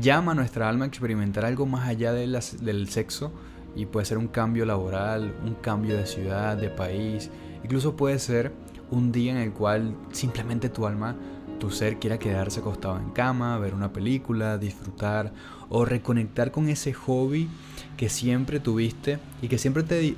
llama 0.01 0.33
a 0.33 0.35
nuestra 0.35 0.71
alma 0.71 0.87
a 0.87 0.89
experimentar 0.89 1.45
algo 1.45 1.67
más 1.67 1.87
allá 1.87 2.15
de 2.15 2.27
del 2.63 2.89
sexo, 2.89 3.31
y 3.77 3.85
puede 3.85 4.07
ser 4.07 4.17
un 4.17 4.29
cambio 4.29 4.65
laboral, 4.65 5.35
un 5.45 5.55
cambio 5.57 5.99
de 5.99 6.07
ciudad, 6.07 6.57
de 6.57 6.71
país, 6.71 7.31
incluso 7.63 7.95
puede 7.95 8.19
ser 8.19 8.51
un 8.91 9.13
día 9.13 9.33
en 9.33 9.39
el 9.39 9.53
cual 9.53 9.95
simplemente 10.13 10.71
tu 10.71 10.87
alma, 10.87 11.15
tu 11.59 11.71
ser 11.71 11.99
quiera 11.99 12.19
quedarse 12.19 12.61
acostado 12.61 12.97
en 12.97 13.11
cama, 13.11 13.59
ver 13.59 13.75
una 13.75 13.93
película, 13.93 14.57
disfrutar 14.57 15.31
o 15.71 15.85
reconectar 15.85 16.51
con 16.51 16.69
ese 16.69 16.93
hobby 16.93 17.49
que 17.97 18.09
siempre 18.09 18.61
tuviste 18.61 19.19
y 19.41 19.49
que 19.49 19.57
siempre 19.57 19.85
te, 19.85 20.13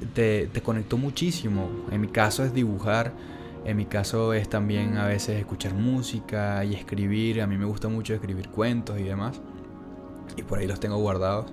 te, 0.52 0.62
conectó 0.62 0.96
muchísimo. 0.96 1.68
En 1.90 2.00
mi 2.00 2.08
caso 2.08 2.42
es 2.44 2.54
dibujar, 2.54 3.12
en 3.64 3.76
mi 3.76 3.84
caso 3.84 4.32
es 4.32 4.48
también 4.48 4.96
a 4.96 5.06
veces 5.06 5.38
escuchar 5.38 5.74
música 5.74 6.64
y 6.64 6.74
escribir. 6.74 7.42
A 7.42 7.46
mí 7.46 7.58
me 7.58 7.66
gusta 7.66 7.88
mucho 7.88 8.14
escribir 8.14 8.48
cuentos 8.48 8.98
y 8.98 9.02
demás. 9.02 9.40
Y 10.36 10.42
por 10.42 10.58
ahí 10.58 10.66
los 10.66 10.80
tengo 10.80 10.96
guardados. 10.96 11.52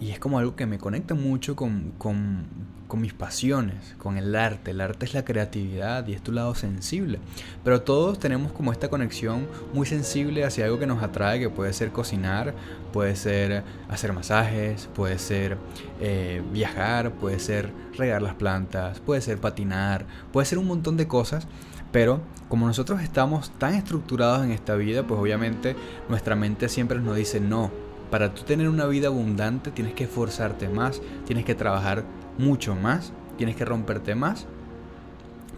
y 0.00 0.10
es 0.10 0.20
como 0.20 0.38
algo 0.38 0.54
que 0.54 0.66
me 0.66 0.78
conecta 0.78 1.14
mucho 1.14 1.56
con, 1.56 1.92
con, 1.98 2.46
con, 2.88 3.00
mis 3.00 3.12
pasiones, 3.12 3.94
con 3.98 4.18
el 4.18 4.34
arte. 4.34 4.72
El 4.72 4.80
arte 4.80 5.06
es 5.06 5.14
la 5.14 5.24
creatividad 5.24 6.06
y 6.06 6.14
es 6.14 6.22
tu 6.22 6.32
lado 6.32 6.54
sensible. 6.54 7.20
Pero 7.62 7.82
todos 7.82 8.18
tenemos 8.18 8.50
como 8.52 8.72
esta 8.72 8.88
conexión 8.88 9.46
muy 9.72 9.86
sensible 9.86 10.44
hacia 10.44 10.64
algo 10.64 10.78
que 10.78 10.86
nos 10.86 11.02
atrae, 11.02 11.38
que 11.38 11.50
puede 11.50 11.72
ser 11.72 11.90
cocinar, 11.92 12.54
puede 12.92 13.14
ser 13.14 13.62
hacer 13.88 14.12
masajes, 14.12 14.88
puede 14.94 15.18
ser 15.18 15.58
eh, 16.00 16.42
viajar, 16.52 17.12
puede 17.12 17.38
ser 17.38 17.70
regar 17.96 18.22
las 18.22 18.34
plantas, 18.34 19.00
puede 19.00 19.20
ser 19.20 19.38
patinar, 19.38 20.06
puede 20.32 20.46
ser 20.46 20.58
un 20.58 20.66
montón 20.66 20.96
de 20.96 21.06
cosas. 21.06 21.46
Pero 21.92 22.20
como 22.48 22.66
nosotros 22.66 23.00
estamos 23.02 23.50
tan 23.58 23.74
estructurados 23.74 24.44
en 24.44 24.50
esta 24.50 24.74
vida, 24.74 25.06
pues 25.06 25.20
obviamente 25.20 25.76
nuestra 26.08 26.34
mente 26.34 26.68
siempre 26.68 26.98
nos 26.98 27.16
dice 27.16 27.40
no 27.40 27.70
para 28.10 28.34
tú 28.34 28.42
tener 28.42 28.68
una 28.68 28.86
vida 28.86 29.08
abundante 29.08 29.70
tienes 29.70 29.94
que 29.94 30.04
esforzarte 30.04 30.68
más, 30.68 31.00
tienes 31.26 31.44
que 31.44 31.54
trabajar 31.54 32.04
mucho 32.38 32.74
más, 32.74 33.12
tienes 33.36 33.56
que 33.56 33.64
romperte 33.64 34.14
más, 34.14 34.46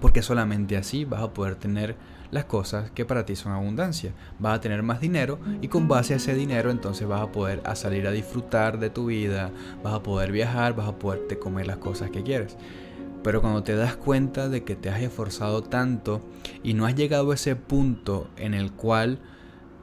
porque 0.01 0.23
solamente 0.23 0.77
así 0.77 1.05
vas 1.05 1.23
a 1.23 1.33
poder 1.33 1.57
tener 1.57 1.97
las 2.31 2.45
cosas 2.45 2.91
que 2.93 3.05
para 3.05 3.27
ti 3.27 3.37
son 3.37 3.53
abundancia. 3.53 4.13
Vas 4.39 4.57
a 4.57 4.61
tener 4.61 4.83
más 4.83 5.01
dinero 5.01 5.39
y 5.61 5.69
con 5.69 5.89
base 5.89 6.15
a 6.15 6.17
ese 6.17 6.35
dinero 6.35 6.71
entonces 6.71 7.07
vas 7.07 7.21
a 7.21 7.33
poder 7.33 7.61
a 7.65 7.75
salir 7.75 8.07
a 8.07 8.13
disfrutar 8.13 8.79
de 8.79 8.91
tu 8.91 9.07
vida, 9.07 9.51
vas 9.83 9.95
a 9.95 10.03
poder 10.03 10.33
viajar, 10.33 10.75
vas 10.75 10.89
a 10.89 10.99
poderte 10.99 11.39
comer 11.39 11.67
las 11.67 11.79
cosas 11.79 12.11
que 12.11 12.23
quieres. 12.23 12.57
Pero 13.23 13.43
cuando 13.43 13.63
te 13.63 13.75
das 13.75 13.97
cuenta 13.97 14.49
de 14.49 14.65
que 14.65 14.77
te 14.77 14.89
has 14.89 15.03
esforzado 15.03 15.63
tanto 15.63 16.23
y 16.63 16.73
no 16.75 16.87
has 16.87 16.95
llegado 16.95 17.33
a 17.33 17.35
ese 17.35 17.55
punto 17.55 18.29
en 18.37 18.55
el 18.55 18.73
cual 18.73 19.19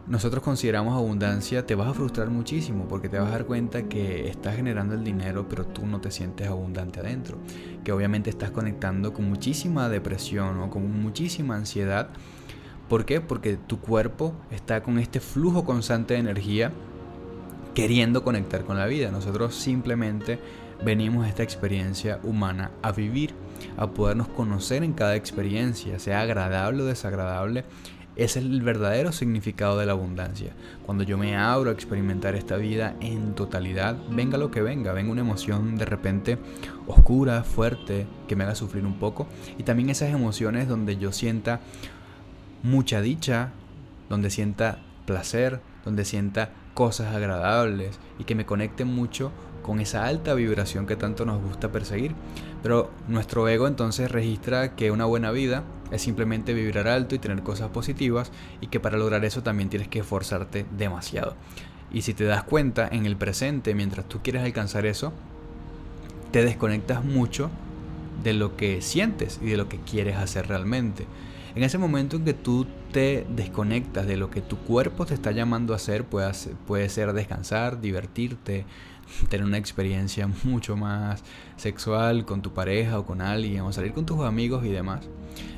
nosotros 0.08 0.42
consideramos 0.42 0.96
abundancia, 0.96 1.66
te 1.66 1.76
vas 1.76 1.90
a 1.90 1.94
frustrar 1.94 2.30
muchísimo 2.30 2.88
porque 2.88 3.10
te 3.10 3.20
vas 3.20 3.28
a 3.28 3.32
dar 3.32 3.46
cuenta 3.46 3.84
que 3.84 4.30
estás 4.30 4.56
generando 4.56 4.96
el 4.96 5.04
dinero, 5.04 5.50
pero 5.50 5.66
tú 5.66 5.86
no 5.86 6.00
te 6.00 6.12
sientes 6.12 6.48
abundante 6.48 7.02
adentro. 7.02 7.38
Que 7.84 7.92
obviamente 7.92 8.30
estás 8.30 8.52
conectando 8.52 9.14
con 9.14 9.28
muchísima 9.28 9.90
depresión 9.90 10.62
o 10.62 10.70
con 10.70 11.02
muchísima 11.02 11.56
ansiedad. 11.56 12.10
¿Por 12.88 13.04
qué? 13.04 13.20
Porque 13.20 13.58
tu 13.58 13.82
cuerpo 13.82 14.34
está 14.50 14.82
con 14.82 14.98
este 14.98 15.20
flujo 15.20 15.66
constante 15.66 16.14
de 16.14 16.22
energía 16.22 16.72
queriendo 17.74 18.24
conectar 18.24 18.64
con 18.64 18.78
la 18.78 18.86
vida. 18.86 19.12
Nosotros 19.12 19.56
simplemente 19.56 20.40
venimos 20.86 21.26
a 21.26 21.30
esta 21.30 21.44
experiencia 21.44 22.20
humana 22.24 22.72
a 22.82 22.94
vivir, 22.94 23.34
a 23.76 23.88
podernos 23.88 24.30
conocer 24.30 24.84
en 24.84 24.94
cada 24.94 25.18
experiencia, 25.18 26.00
sea 26.00 26.22
agradable 26.22 26.84
o 26.84 26.86
desagradable 26.86 27.66
es 28.18 28.36
el 28.36 28.62
verdadero 28.62 29.12
significado 29.12 29.78
de 29.78 29.86
la 29.86 29.92
abundancia. 29.92 30.54
Cuando 30.86 31.04
yo 31.04 31.18
me 31.18 31.38
abro 31.38 31.70
a 31.70 31.74
experimentar 31.74 32.36
esta 32.36 32.58
vida 32.58 32.96
en 33.00 33.36
totalidad, 33.36 33.96
venga 34.10 34.38
lo 34.38 34.52
que 34.52 34.62
venga, 34.62 34.92
venga 34.94 35.12
una 35.12 35.22
emoción 35.22 35.78
de 35.78 35.86
repente 35.86 36.38
oscura, 36.88 37.44
fuerte, 37.44 38.08
que 38.28 38.36
me 38.36 38.44
haga 38.44 38.56
sufrir 38.56 38.86
un 38.86 38.98
poco. 38.98 39.28
Y 39.58 39.64
también 39.64 39.90
esas 39.90 40.10
emociones 40.10 40.68
donde 40.68 40.98
yo 40.98 41.12
sienta 41.12 41.62
mucha 42.64 43.02
dicha, 43.02 43.52
donde 44.10 44.32
sienta 44.32 44.80
placer, 45.06 45.62
donde 45.86 46.04
sienta 46.04 46.50
cosas 46.74 47.16
agradables 47.16 48.00
y 48.20 48.24
que 48.24 48.36
me 48.36 48.46
conecte 48.46 48.86
mucho 48.86 49.32
con 49.62 49.80
esa 49.80 50.06
alta 50.06 50.34
vibración 50.34 50.86
que 50.86 50.96
tanto 50.96 51.26
nos 51.26 51.42
gusta 51.42 51.72
perseguir. 51.72 52.16
Pero 52.64 52.90
nuestro 53.08 53.48
ego 53.48 53.68
entonces 53.68 54.10
registra 54.10 54.76
que 54.76 54.92
una 54.92 55.06
buena 55.06 55.32
vida 55.32 55.64
es 55.92 56.02
simplemente 56.02 56.54
vibrar 56.54 56.88
alto 56.88 57.16
y 57.16 57.20
tener 57.20 57.44
cosas 57.44 57.70
positivas 57.70 58.32
y 58.62 58.68
que 58.68 58.80
para 58.80 58.98
lograr 58.98 59.26
eso 59.26 59.44
también 59.44 59.70
tienes 59.70 59.88
que 59.88 60.00
esforzarte 60.00 60.66
demasiado. 60.78 61.36
Y 61.92 62.02
si 62.02 62.14
te 62.14 62.26
das 62.26 62.44
cuenta 62.44 62.88
en 62.92 63.06
el 63.06 63.16
presente, 63.16 63.74
mientras 63.74 64.08
tú 64.08 64.20
quieres 64.22 64.44
alcanzar 64.44 64.86
eso, 64.86 65.14
te 66.32 66.44
desconectas 66.44 67.04
mucho 67.04 67.50
de 68.24 68.34
lo 68.34 68.58
que 68.58 68.82
sientes 68.82 69.40
y 69.42 69.48
de 69.48 69.58
lo 69.58 69.70
que 69.70 69.80
quieres 69.80 70.18
hacer 70.18 70.48
realmente. 70.48 71.06
En 71.56 71.64
ese 71.64 71.78
momento 71.78 72.18
en 72.18 72.26
que 72.26 72.34
tú 72.34 72.68
te 72.92 73.26
desconectas 73.30 74.06
de 74.06 74.18
lo 74.18 74.30
que 74.30 74.42
tu 74.42 74.58
cuerpo 74.58 75.06
te 75.06 75.14
está 75.14 75.32
llamando 75.32 75.74
a 75.74 75.78
hacer, 75.78 76.04
puede, 76.04 76.32
puede 76.68 76.90
ser 76.90 77.14
descansar, 77.14 77.82
divertirte, 77.82 78.66
tener 79.30 79.46
una 79.46 79.58
experiencia 79.58 80.30
mucho 80.44 80.76
más 80.76 81.24
sexual 81.56 82.26
con 82.26 82.42
tu 82.42 82.54
pareja 82.54 83.00
o 83.00 83.06
con 83.06 83.22
alguien, 83.22 83.62
o 83.62 83.72
salir 83.72 83.94
con 83.94 84.06
tus 84.06 84.22
amigos 84.22 84.66
y 84.66 84.70
demás. 84.70 85.08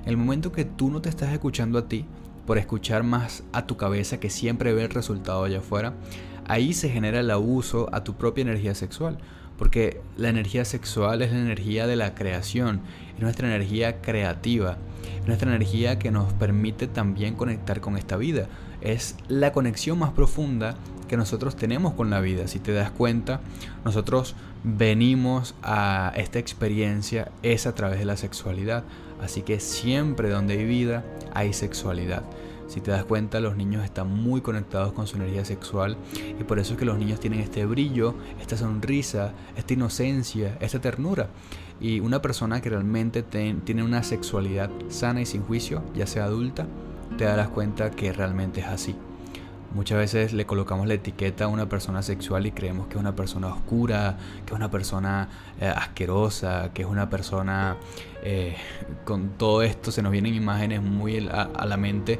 El 0.05 0.17
momento 0.17 0.51
que 0.51 0.65
tú 0.65 0.89
no 0.89 1.01
te 1.01 1.09
estás 1.09 1.31
escuchando 1.31 1.79
a 1.79 1.87
ti, 1.87 2.05
por 2.45 2.57
escuchar 2.57 3.03
más 3.03 3.43
a 3.53 3.67
tu 3.67 3.77
cabeza 3.77 4.19
que 4.19 4.31
siempre 4.31 4.73
ve 4.73 4.83
el 4.83 4.89
resultado 4.89 5.43
allá 5.43 5.59
afuera, 5.59 5.93
ahí 6.47 6.73
se 6.73 6.89
genera 6.89 7.19
el 7.19 7.29
abuso 7.29 7.89
a 7.93 8.03
tu 8.03 8.15
propia 8.15 8.41
energía 8.41 8.73
sexual. 8.73 9.19
Porque 9.55 10.01
la 10.17 10.29
energía 10.29 10.63
sexual 10.65 11.21
es 11.21 11.31
la 11.31 11.37
energía 11.37 11.85
de 11.85 11.97
la 11.97 12.15
creación, 12.15 12.81
es 13.13 13.21
nuestra 13.21 13.47
energía 13.47 14.01
creativa, 14.01 14.77
es 15.21 15.27
nuestra 15.27 15.53
energía 15.53 15.99
que 15.99 16.11
nos 16.11 16.31
permite 16.33 16.87
también 16.87 17.35
conectar 17.35 17.81
con 17.81 17.97
esta 17.97 18.15
vida. 18.15 18.47
Es 18.81 19.15
la 19.27 19.51
conexión 19.51 19.99
más 19.99 20.13
profunda 20.13 20.75
que 21.09 21.17
nosotros 21.17 21.57
tenemos 21.57 21.93
con 21.95 22.09
la 22.09 22.21
vida. 22.21 22.47
Si 22.47 22.59
te 22.59 22.71
das 22.71 22.91
cuenta, 22.91 23.41
nosotros 23.83 24.35
venimos 24.63 25.55
a 25.61 26.13
esta 26.15 26.39
experiencia 26.39 27.31
es 27.43 27.67
a 27.67 27.75
través 27.75 27.99
de 27.99 28.05
la 28.05 28.15
sexualidad. 28.15 28.85
Así 29.21 29.41
que 29.41 29.59
siempre 29.59 30.29
donde 30.29 30.53
hay 30.53 30.65
vida 30.65 31.03
hay 31.33 31.51
sexualidad. 31.51 32.23
Si 32.67 32.81
te 32.81 32.91
das 32.91 33.03
cuenta, 33.03 33.39
los 33.39 33.57
niños 33.57 33.83
están 33.83 34.07
muy 34.07 34.41
conectados 34.41 34.93
con 34.93 35.07
su 35.07 35.17
energía 35.17 35.43
sexual 35.43 35.97
y 36.39 36.43
por 36.43 36.59
eso 36.59 36.73
es 36.73 36.79
que 36.79 36.85
los 36.85 36.99
niños 36.99 37.19
tienen 37.19 37.39
este 37.39 37.65
brillo, 37.65 38.13
esta 38.39 38.57
sonrisa, 38.57 39.33
esta 39.57 39.73
inocencia, 39.73 40.55
esta 40.61 40.79
ternura. 40.79 41.29
Y 41.81 41.99
una 41.99 42.21
persona 42.21 42.61
que 42.61 42.69
realmente 42.69 43.23
tiene 43.23 43.83
una 43.83 44.03
sexualidad 44.03 44.69
sana 44.89 45.21
y 45.21 45.25
sin 45.25 45.41
juicio, 45.41 45.81
ya 45.95 46.05
sea 46.05 46.25
adulta, 46.25 46.67
te 47.17 47.23
darás 47.23 47.49
cuenta 47.49 47.89
que 47.89 48.13
realmente 48.13 48.61
es 48.61 48.67
así. 48.67 48.95
Muchas 49.73 49.99
veces 49.99 50.33
le 50.33 50.47
colocamos 50.47 50.87
la 50.87 50.95
etiqueta 50.95 51.45
a 51.45 51.47
una 51.47 51.69
persona 51.69 52.01
sexual 52.01 52.47
y 52.47 52.51
creemos 52.51 52.87
que 52.87 52.95
es 52.95 52.99
una 52.99 53.15
persona 53.15 53.47
oscura, 53.47 54.17
que 54.45 54.53
es 54.53 54.57
una 54.57 54.71
persona 54.71 55.29
eh, 55.61 55.67
asquerosa, 55.67 56.71
que 56.73 56.81
es 56.81 56.87
una 56.87 57.09
persona... 57.09 57.77
Eh, 58.23 58.55
con 59.05 59.29
todo 59.37 59.61
esto 59.61 59.91
se 59.91 60.01
nos 60.01 60.11
vienen 60.11 60.33
imágenes 60.33 60.81
muy 60.81 61.29
a, 61.31 61.65
la 61.65 61.77
mente 61.77 62.19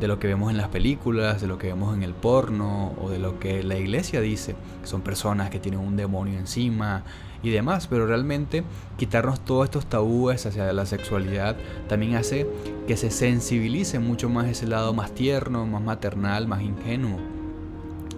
de 0.00 0.08
lo 0.08 0.18
que 0.18 0.26
vemos 0.26 0.50
en 0.50 0.56
las 0.56 0.68
películas, 0.68 1.40
de 1.40 1.46
lo 1.46 1.58
que 1.58 1.68
vemos 1.68 1.94
en 1.94 2.02
el 2.02 2.14
porno 2.14 2.94
o 3.00 3.10
de 3.10 3.18
lo 3.18 3.38
que 3.38 3.62
la 3.62 3.76
iglesia 3.76 4.22
dice. 4.22 4.56
Son 4.82 5.02
personas 5.02 5.50
que 5.50 5.58
tienen 5.58 5.80
un 5.80 5.96
demonio 5.96 6.38
encima 6.38 7.04
y 7.46 7.50
demás, 7.50 7.86
pero 7.86 8.08
realmente 8.08 8.64
quitarnos 8.98 9.44
todos 9.44 9.66
estos 9.66 9.86
tabúes 9.86 10.44
hacia 10.46 10.72
la 10.72 10.84
sexualidad 10.84 11.56
también 11.88 12.16
hace 12.16 12.46
que 12.88 12.96
se 12.96 13.10
sensibilice 13.12 14.00
mucho 14.00 14.28
más 14.28 14.48
ese 14.48 14.66
lado 14.66 14.92
más 14.92 15.14
tierno, 15.14 15.64
más 15.64 15.80
maternal, 15.80 16.48
más 16.48 16.62
ingenuo. 16.62 17.20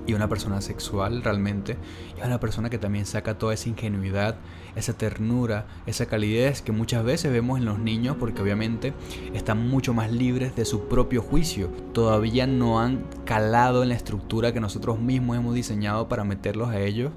Y 0.06 0.14
una 0.14 0.30
persona 0.30 0.62
sexual 0.62 1.22
realmente 1.22 1.76
es 2.16 2.24
una 2.24 2.40
persona 2.40 2.70
que 2.70 2.78
también 2.78 3.04
saca 3.04 3.36
toda 3.36 3.52
esa 3.52 3.68
ingenuidad, 3.68 4.36
esa 4.74 4.94
ternura, 4.94 5.66
esa 5.84 6.06
calidez 6.06 6.62
que 6.62 6.72
muchas 6.72 7.04
veces 7.04 7.30
vemos 7.30 7.58
en 7.58 7.66
los 7.66 7.78
niños 7.78 8.16
porque 8.18 8.40
obviamente 8.40 8.94
están 9.34 9.68
mucho 9.68 9.92
más 9.92 10.10
libres 10.10 10.56
de 10.56 10.64
su 10.64 10.88
propio 10.88 11.20
juicio. 11.20 11.68
Todavía 11.92 12.46
no 12.46 12.80
han 12.80 13.04
calado 13.26 13.82
en 13.82 13.90
la 13.90 13.96
estructura 13.96 14.54
que 14.54 14.60
nosotros 14.60 14.98
mismos 14.98 15.36
hemos 15.36 15.54
diseñado 15.54 16.08
para 16.08 16.24
meterlos 16.24 16.70
a 16.70 16.80
ellos 16.80 17.12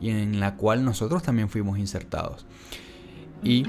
y 0.00 0.10
en 0.10 0.40
la 0.40 0.56
cual 0.56 0.84
nosotros 0.84 1.22
también 1.22 1.48
fuimos 1.48 1.78
insertados. 1.78 2.46
Y 3.42 3.64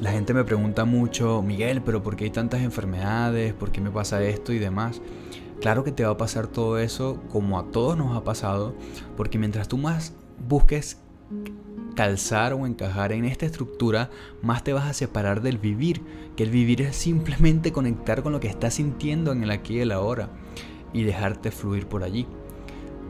la 0.00 0.12
gente 0.12 0.32
me 0.32 0.44
pregunta 0.44 0.84
mucho, 0.84 1.42
Miguel, 1.42 1.82
pero 1.82 2.02
¿por 2.02 2.16
qué 2.16 2.24
hay 2.24 2.30
tantas 2.30 2.62
enfermedades? 2.62 3.52
¿Por 3.52 3.70
qué 3.70 3.80
me 3.80 3.90
pasa 3.90 4.22
esto 4.22 4.52
y 4.52 4.58
demás? 4.58 5.00
Claro 5.60 5.84
que 5.84 5.92
te 5.92 6.04
va 6.04 6.12
a 6.12 6.16
pasar 6.16 6.46
todo 6.46 6.78
eso 6.78 7.22
como 7.28 7.58
a 7.58 7.70
todos 7.70 7.96
nos 7.98 8.16
ha 8.16 8.24
pasado, 8.24 8.74
porque 9.16 9.38
mientras 9.38 9.68
tú 9.68 9.76
más 9.76 10.14
busques 10.48 10.98
calzar 11.94 12.54
o 12.54 12.66
encajar 12.66 13.12
en 13.12 13.26
esta 13.26 13.44
estructura, 13.44 14.08
más 14.42 14.64
te 14.64 14.72
vas 14.72 14.88
a 14.88 14.94
separar 14.94 15.42
del 15.42 15.58
vivir, 15.58 16.00
que 16.34 16.44
el 16.44 16.50
vivir 16.50 16.80
es 16.80 16.96
simplemente 16.96 17.72
conectar 17.72 18.22
con 18.22 18.32
lo 18.32 18.40
que 18.40 18.48
estás 18.48 18.74
sintiendo 18.74 19.32
en 19.32 19.42
el 19.42 19.50
aquí 19.50 19.76
y 19.76 19.80
el 19.80 19.92
ahora 19.92 20.30
y 20.94 21.02
dejarte 21.02 21.50
fluir 21.50 21.86
por 21.86 22.02
allí. 22.02 22.26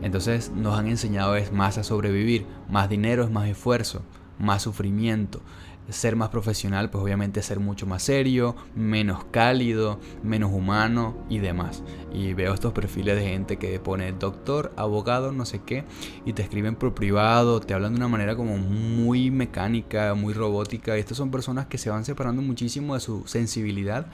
Entonces 0.02 0.50
nos 0.50 0.78
han 0.78 0.88
enseñado 0.88 1.36
es 1.36 1.52
más 1.52 1.78
a 1.78 1.84
sobrevivir, 1.84 2.46
más 2.68 2.88
dinero 2.88 3.24
es 3.24 3.30
más 3.30 3.48
esfuerzo, 3.48 4.02
más 4.38 4.62
sufrimiento, 4.62 5.40
ser 5.92 6.16
más 6.16 6.28
profesional, 6.28 6.90
pues 6.90 7.02
obviamente 7.02 7.42
ser 7.42 7.60
mucho 7.60 7.86
más 7.86 8.02
serio, 8.02 8.56
menos 8.74 9.24
cálido, 9.30 9.98
menos 10.22 10.52
humano 10.52 11.16
y 11.28 11.38
demás. 11.38 11.82
Y 12.12 12.32
veo 12.34 12.54
estos 12.54 12.72
perfiles 12.72 13.16
de 13.16 13.28
gente 13.28 13.56
que 13.56 13.78
pone 13.80 14.12
doctor, 14.12 14.72
abogado, 14.76 15.32
no 15.32 15.44
sé 15.44 15.60
qué, 15.64 15.84
y 16.24 16.32
te 16.32 16.42
escriben 16.42 16.76
por 16.76 16.94
privado, 16.94 17.60
te 17.60 17.74
hablan 17.74 17.92
de 17.92 17.98
una 17.98 18.08
manera 18.08 18.36
como 18.36 18.56
muy 18.56 19.30
mecánica, 19.30 20.14
muy 20.14 20.32
robótica. 20.32 20.96
Y 20.96 21.00
estas 21.00 21.18
son 21.18 21.30
personas 21.30 21.66
que 21.66 21.78
se 21.78 21.90
van 21.90 22.04
separando 22.04 22.42
muchísimo 22.42 22.94
de 22.94 23.00
su 23.00 23.26
sensibilidad 23.26 24.06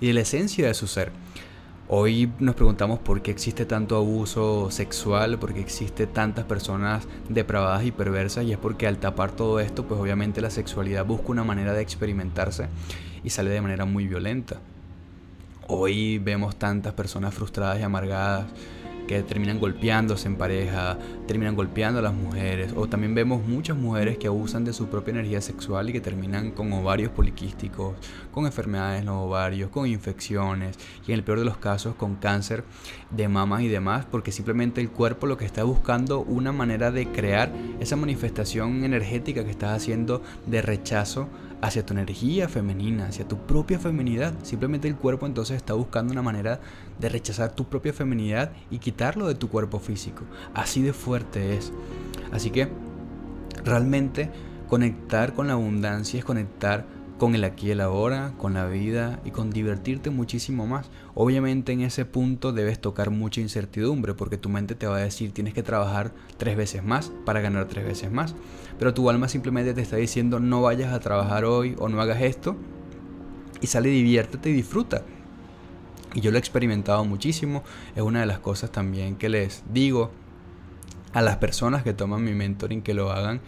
y 0.00 0.08
de 0.08 0.14
la 0.14 0.20
esencia 0.20 0.66
de 0.66 0.74
su 0.74 0.86
ser. 0.86 1.12
Hoy 1.88 2.32
nos 2.40 2.56
preguntamos 2.56 2.98
por 2.98 3.22
qué 3.22 3.30
existe 3.30 3.64
tanto 3.64 3.96
abuso 3.96 4.72
sexual, 4.72 5.38
por 5.38 5.54
qué 5.54 5.60
existe 5.60 6.08
tantas 6.08 6.44
personas 6.44 7.06
depravadas 7.28 7.84
y 7.84 7.92
perversas 7.92 8.44
y 8.44 8.50
es 8.50 8.58
porque 8.58 8.88
al 8.88 8.98
tapar 8.98 9.30
todo 9.30 9.60
esto, 9.60 9.84
pues 9.86 10.00
obviamente 10.00 10.40
la 10.40 10.50
sexualidad 10.50 11.06
busca 11.06 11.28
una 11.28 11.44
manera 11.44 11.74
de 11.74 11.82
experimentarse 11.82 12.66
y 13.22 13.30
sale 13.30 13.50
de 13.50 13.60
manera 13.60 13.84
muy 13.84 14.08
violenta. 14.08 14.56
Hoy 15.68 16.18
vemos 16.18 16.56
tantas 16.56 16.92
personas 16.92 17.32
frustradas 17.32 17.78
y 17.78 17.84
amargadas 17.84 18.46
que 19.06 19.22
terminan 19.22 19.60
golpeándose 19.60 20.26
en 20.26 20.34
pareja, 20.34 20.98
terminan 21.26 21.56
golpeando 21.56 21.98
a 21.98 22.02
las 22.02 22.14
mujeres, 22.14 22.72
o 22.76 22.88
también 22.88 23.14
vemos 23.14 23.46
muchas 23.46 23.76
mujeres 23.76 24.18
que 24.18 24.26
abusan 24.26 24.64
de 24.64 24.72
su 24.72 24.86
propia 24.88 25.12
energía 25.12 25.40
sexual 25.40 25.90
y 25.90 25.92
que 25.92 26.00
terminan 26.00 26.50
con 26.50 26.72
ovarios 26.72 27.10
poliquísticos, 27.10 27.94
con 28.32 28.46
enfermedades 28.46 29.00
en 29.00 29.06
los 29.06 29.16
ovarios, 29.16 29.70
con 29.70 29.86
infecciones 29.86 30.78
y 31.06 31.12
en 31.12 31.18
el 31.18 31.24
peor 31.24 31.38
de 31.38 31.44
los 31.44 31.56
casos 31.56 31.94
con 31.94 32.16
cáncer 32.16 32.64
de 33.10 33.28
mamas 33.28 33.62
y 33.62 33.68
demás, 33.68 34.06
porque 34.10 34.32
simplemente 34.32 34.80
el 34.80 34.90
cuerpo 34.90 35.26
lo 35.26 35.36
que 35.36 35.44
está 35.44 35.64
buscando 35.64 36.20
una 36.20 36.52
manera 36.52 36.90
de 36.90 37.08
crear 37.08 37.52
esa 37.80 37.96
manifestación 37.96 38.84
energética 38.84 39.44
que 39.44 39.50
estás 39.50 39.76
haciendo 39.76 40.22
de 40.46 40.62
rechazo 40.62 41.28
hacia 41.62 41.84
tu 41.84 41.94
energía 41.94 42.48
femenina, 42.48 43.06
hacia 43.06 43.26
tu 43.26 43.38
propia 43.38 43.78
feminidad. 43.78 44.34
Simplemente 44.42 44.88
el 44.88 44.96
cuerpo 44.96 45.26
entonces 45.26 45.56
está 45.56 45.72
buscando 45.74 46.12
una 46.12 46.22
manera 46.22 46.60
de 46.98 47.08
rechazar 47.08 47.54
tu 47.54 47.64
propia 47.64 47.92
feminidad 47.92 48.52
y 48.70 48.78
quitarlo 48.78 49.26
de 49.26 49.34
tu 49.34 49.48
cuerpo 49.48 49.78
físico. 49.78 50.24
Así 50.54 50.82
de 50.82 50.92
fuerte 50.92 51.15
es. 51.56 51.72
Así 52.32 52.50
que 52.50 52.68
realmente 53.64 54.30
conectar 54.68 55.34
con 55.34 55.46
la 55.46 55.54
abundancia 55.54 56.18
es 56.18 56.24
conectar 56.24 56.86
con 57.18 57.34
el 57.34 57.44
aquí 57.44 57.68
y 57.68 57.70
el 57.70 57.80
ahora, 57.80 58.34
con 58.36 58.54
la 58.54 58.66
vida 58.66 59.20
y 59.24 59.30
con 59.30 59.50
divertirte 59.50 60.10
muchísimo 60.10 60.66
más. 60.66 60.90
Obviamente 61.14 61.72
en 61.72 61.80
ese 61.80 62.04
punto 62.04 62.52
debes 62.52 62.78
tocar 62.78 63.10
mucha 63.10 63.40
incertidumbre 63.40 64.14
porque 64.14 64.36
tu 64.36 64.48
mente 64.48 64.74
te 64.74 64.86
va 64.86 64.96
a 64.96 65.00
decir 65.00 65.32
tienes 65.32 65.54
que 65.54 65.62
trabajar 65.62 66.12
tres 66.36 66.56
veces 66.56 66.84
más 66.84 67.10
para 67.24 67.40
ganar 67.40 67.66
tres 67.68 67.86
veces 67.86 68.12
más. 68.12 68.34
Pero 68.78 68.92
tu 68.92 69.08
alma 69.08 69.28
simplemente 69.28 69.72
te 69.72 69.80
está 69.80 69.96
diciendo 69.96 70.40
no 70.40 70.62
vayas 70.62 70.92
a 70.92 71.00
trabajar 71.00 71.44
hoy 71.44 71.74
o 71.78 71.88
no 71.88 72.00
hagas 72.00 72.20
esto 72.20 72.56
y 73.60 73.66
sale, 73.66 73.88
diviértete 73.88 74.50
y 74.50 74.52
disfruta. 74.52 75.02
Y 76.14 76.20
yo 76.20 76.30
lo 76.30 76.36
he 76.36 76.40
experimentado 76.40 77.04
muchísimo. 77.04 77.62
Es 77.94 78.02
una 78.02 78.20
de 78.20 78.26
las 78.26 78.38
cosas 78.38 78.70
también 78.70 79.16
que 79.16 79.28
les 79.28 79.62
digo 79.72 80.10
a 81.16 81.22
las 81.22 81.38
personas 81.38 81.82
que 81.82 81.94
toman 81.94 82.22
mi 82.22 82.34
mentoring 82.34 82.82
que 82.82 82.92
lo 82.92 83.10
hagan 83.10 83.40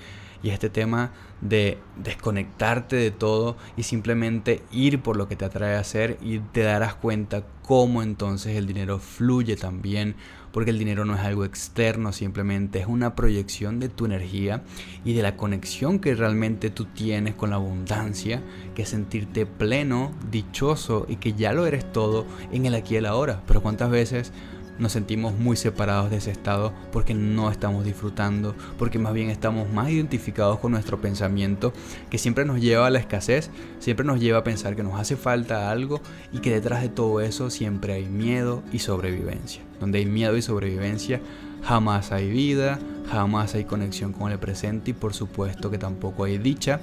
y 0.42 0.50
este 0.50 0.70
tema 0.70 1.12
de 1.42 1.76
desconectarte 2.02 2.96
de 2.96 3.10
todo 3.10 3.58
y 3.76 3.82
simplemente 3.82 4.62
ir 4.72 5.02
por 5.02 5.18
lo 5.18 5.28
que 5.28 5.37
te 5.37 5.44
atrae 5.44 5.76
a 5.76 5.80
hacer 5.80 6.16
y 6.22 6.38
te 6.38 6.62
darás 6.62 6.94
cuenta 6.94 7.42
cómo 7.62 8.02
entonces 8.02 8.56
el 8.56 8.66
dinero 8.66 8.98
fluye 8.98 9.54
también 9.54 10.16
porque 10.50 10.70
el 10.70 10.78
dinero 10.78 11.04
no 11.04 11.14
es 11.14 11.20
algo 11.20 11.44
externo, 11.44 12.10
simplemente 12.14 12.80
es 12.80 12.87
una 12.87 13.14
proyección 13.14 13.80
de 13.80 13.90
tu 13.90 14.06
energía 14.06 14.62
y 15.04 15.12
de 15.12 15.22
la 15.22 15.37
conexión 15.37 15.98
que 15.98 16.14
realmente 16.14 16.70
tú 16.70 16.87
tienes 16.87 17.34
con 17.34 17.50
la 17.50 17.56
abundancia, 17.56 18.42
que 18.75 18.82
es 18.82 18.88
sentirte 18.88 19.44
pleno, 19.44 20.12
dichoso 20.30 21.04
y 21.06 21.16
que 21.16 21.34
ya 21.34 21.52
lo 21.52 21.66
eres 21.66 21.92
todo 21.92 22.25
en 22.50 22.64
el 22.64 22.75
aquí 22.75 22.94
y 22.94 22.96
el 22.96 23.06
ahora. 23.06 23.42
Pero 23.46 23.60
cuántas 23.60 23.90
veces 23.90 24.32
nos 24.78 24.92
sentimos 24.92 25.35
muy 25.35 25.56
separados 25.56 26.11
de 26.11 26.18
ese 26.18 26.30
estado 26.30 26.73
porque 26.92 27.14
no 27.14 27.50
estamos 27.50 27.85
disfrutando, 27.85 28.54
porque 28.78 28.99
más 28.99 29.12
bien 29.12 29.30
estamos 29.30 29.70
más 29.73 29.90
identificados 29.90 30.58
con 30.58 30.73
nuestro 30.73 31.00
pensamiento 31.00 31.73
que 32.11 32.18
siempre 32.18 32.44
nos 32.44 32.61
lleva 32.61 32.87
a 32.87 32.90
la 32.90 32.99
escasez, 32.99 33.50
siempre 33.78 34.06
nos 34.06 34.20
lleva 34.20 34.38
a 34.38 34.44
pensar 34.44 34.76
que 34.76 34.82
nos 34.82 34.99
hace 34.99 35.16
falta 35.16 35.70
algo 35.70 36.00
y 36.32 36.38
que 36.38 36.52
detrás 36.52 36.82
de 36.82 36.88
todo 36.88 37.20
eso 37.20 37.50
siempre 37.50 37.94
hay 37.94 38.06
miedo 38.06 38.62
y 38.73 38.78
sobrevivencia. 38.78 39.62
Donde 39.80 39.99
hay 39.99 40.06
miedo 40.06 40.37
y 40.37 40.42
sobrevivencia 40.42 41.20
jamás 41.62 42.12
hay 42.12 42.30
vida, 42.30 42.78
jamás 43.11 43.54
hay 43.54 43.64
conexión 43.64 44.12
con 44.12 44.32
el 44.32 44.38
presente 44.38 44.92
y 44.92 44.94
por 44.94 45.14
supuesto 45.14 45.70
que 45.70 45.78
tampoco 45.78 46.25
hay 46.25 46.38
dicha, 46.38 46.80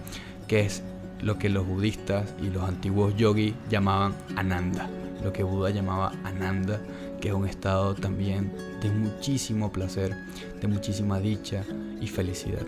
que 0.47 0.61
es 0.61 0.83
lo 1.21 1.37
que 1.37 1.49
los 1.49 1.65
budistas 1.65 2.33
y 2.41 2.49
los 2.49 2.63
antiguos 2.63 3.15
yogis 3.15 3.53
llamaban 3.69 4.13
ananda, 4.35 4.89
lo 5.23 5.33
que 5.33 5.43
Buda 5.43 5.69
llamaba 5.69 6.11
ananda 6.23 6.79
es 7.27 7.33
un 7.33 7.47
estado 7.47 7.95
también 7.95 8.51
de 8.81 8.89
muchísimo 8.89 9.71
placer, 9.71 10.15
de 10.61 10.67
muchísima 10.67 11.19
dicha 11.19 11.63
y 12.01 12.07
felicidad. 12.07 12.65